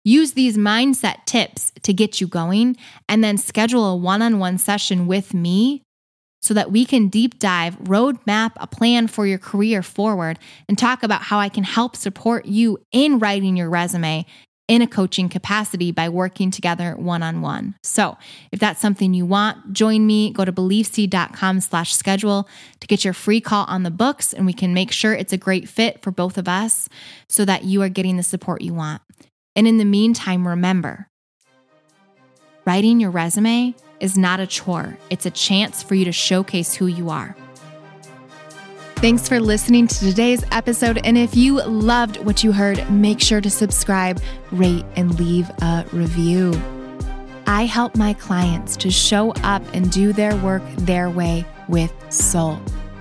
Use 0.06 0.34
these 0.34 0.56
mindset 0.56 1.24
tips 1.24 1.72
to 1.82 1.92
get 1.92 2.20
you 2.20 2.28
going 2.28 2.76
and 3.08 3.24
then 3.24 3.36
schedule 3.36 3.84
a 3.86 3.96
one 3.96 4.22
on 4.22 4.38
one 4.38 4.56
session 4.56 5.08
with 5.08 5.34
me 5.34 5.82
so 6.40 6.54
that 6.54 6.70
we 6.70 6.84
can 6.84 7.08
deep 7.08 7.40
dive, 7.40 7.76
roadmap 7.80 8.52
a 8.58 8.68
plan 8.68 9.08
for 9.08 9.26
your 9.26 9.38
career 9.38 9.82
forward, 9.82 10.38
and 10.68 10.78
talk 10.78 11.02
about 11.02 11.22
how 11.22 11.40
I 11.40 11.48
can 11.48 11.64
help 11.64 11.96
support 11.96 12.46
you 12.46 12.78
in 12.92 13.18
writing 13.18 13.56
your 13.56 13.68
resume 13.68 14.24
in 14.68 14.82
a 14.82 14.86
coaching 14.86 15.28
capacity 15.28 15.92
by 15.92 16.08
working 16.08 16.50
together 16.50 16.96
one 16.96 17.22
on 17.22 17.40
one. 17.40 17.76
So 17.82 18.16
if 18.50 18.58
that's 18.58 18.80
something 18.80 19.14
you 19.14 19.24
want, 19.24 19.72
join 19.72 20.06
me. 20.06 20.32
Go 20.32 20.44
to 20.44 20.52
beliefseed.com 20.52 21.60
slash 21.60 21.94
schedule 21.94 22.48
to 22.80 22.86
get 22.86 23.04
your 23.04 23.14
free 23.14 23.40
call 23.40 23.64
on 23.68 23.84
the 23.84 23.90
books 23.90 24.32
and 24.32 24.44
we 24.44 24.52
can 24.52 24.74
make 24.74 24.90
sure 24.90 25.12
it's 25.12 25.32
a 25.32 25.38
great 25.38 25.68
fit 25.68 26.02
for 26.02 26.10
both 26.10 26.36
of 26.36 26.48
us 26.48 26.88
so 27.28 27.44
that 27.44 27.64
you 27.64 27.80
are 27.82 27.88
getting 27.88 28.16
the 28.16 28.22
support 28.22 28.62
you 28.62 28.74
want. 28.74 29.02
And 29.54 29.68
in 29.68 29.78
the 29.78 29.84
meantime, 29.84 30.46
remember, 30.46 31.08
writing 32.64 32.98
your 32.98 33.10
resume 33.10 33.74
is 34.00 34.18
not 34.18 34.40
a 34.40 34.46
chore. 34.46 34.98
It's 35.10 35.26
a 35.26 35.30
chance 35.30 35.82
for 35.82 35.94
you 35.94 36.04
to 36.04 36.12
showcase 36.12 36.74
who 36.74 36.86
you 36.86 37.08
are. 37.08 37.36
Thanks 39.00 39.28
for 39.28 39.40
listening 39.40 39.86
to 39.88 39.98
today's 39.98 40.42
episode. 40.52 40.98
And 41.04 41.18
if 41.18 41.36
you 41.36 41.62
loved 41.62 42.16
what 42.24 42.42
you 42.42 42.50
heard, 42.50 42.90
make 42.90 43.20
sure 43.20 43.42
to 43.42 43.50
subscribe, 43.50 44.22
rate, 44.50 44.86
and 44.96 45.20
leave 45.20 45.50
a 45.60 45.84
review. 45.92 46.58
I 47.46 47.66
help 47.66 47.94
my 47.94 48.14
clients 48.14 48.74
to 48.78 48.90
show 48.90 49.32
up 49.44 49.62
and 49.74 49.92
do 49.92 50.14
their 50.14 50.34
work 50.36 50.62
their 50.78 51.10
way 51.10 51.44
with 51.68 51.92
soul. 52.08 52.56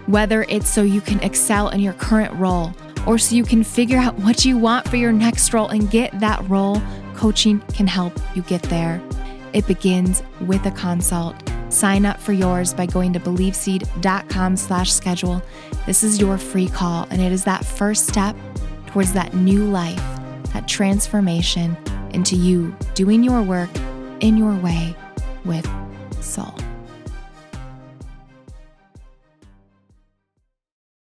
Whether 0.07 0.43
it's 0.49 0.69
so 0.69 0.83
you 0.83 0.99
can 0.99 1.21
excel 1.21 1.69
in 1.69 1.79
your 1.79 1.93
current 1.93 2.33
role 2.33 2.73
or 3.07 3.17
so 3.17 3.33
you 3.33 3.45
can 3.45 3.63
figure 3.63 3.97
out 3.97 4.19
what 4.19 4.43
you 4.43 4.57
want 4.57 4.89
for 4.89 4.97
your 4.97 5.13
next 5.13 5.53
role 5.53 5.69
and 5.69 5.89
get 5.89 6.19
that 6.19 6.47
role, 6.49 6.81
coaching 7.15 7.61
can 7.73 7.87
help 7.87 8.13
you 8.35 8.41
get 8.41 8.63
there. 8.63 9.01
It 9.53 9.65
begins 9.65 10.23
with 10.41 10.65
a 10.65 10.71
consult. 10.71 11.54
Sign 11.75 12.05
up 12.05 12.21
for 12.21 12.31
yours 12.31 12.73
by 12.73 12.85
going 12.85 13.11
to 13.11 13.19
beliefseed.com 13.19 14.55
slash 14.55 14.93
schedule. 14.93 15.43
This 15.85 16.03
is 16.03 16.21
your 16.21 16.37
free 16.37 16.69
call, 16.69 17.05
and 17.11 17.21
it 17.21 17.33
is 17.33 17.43
that 17.43 17.65
first 17.65 18.07
step 18.07 18.33
towards 18.87 19.11
that 19.11 19.33
new 19.33 19.65
life, 19.65 20.01
that 20.53 20.69
transformation 20.69 21.75
into 22.11 22.37
you 22.37 22.73
doing 22.93 23.23
your 23.23 23.41
work 23.41 23.69
in 24.21 24.37
your 24.37 24.55
way 24.55 24.95
with 25.43 25.69
soul. 26.21 26.55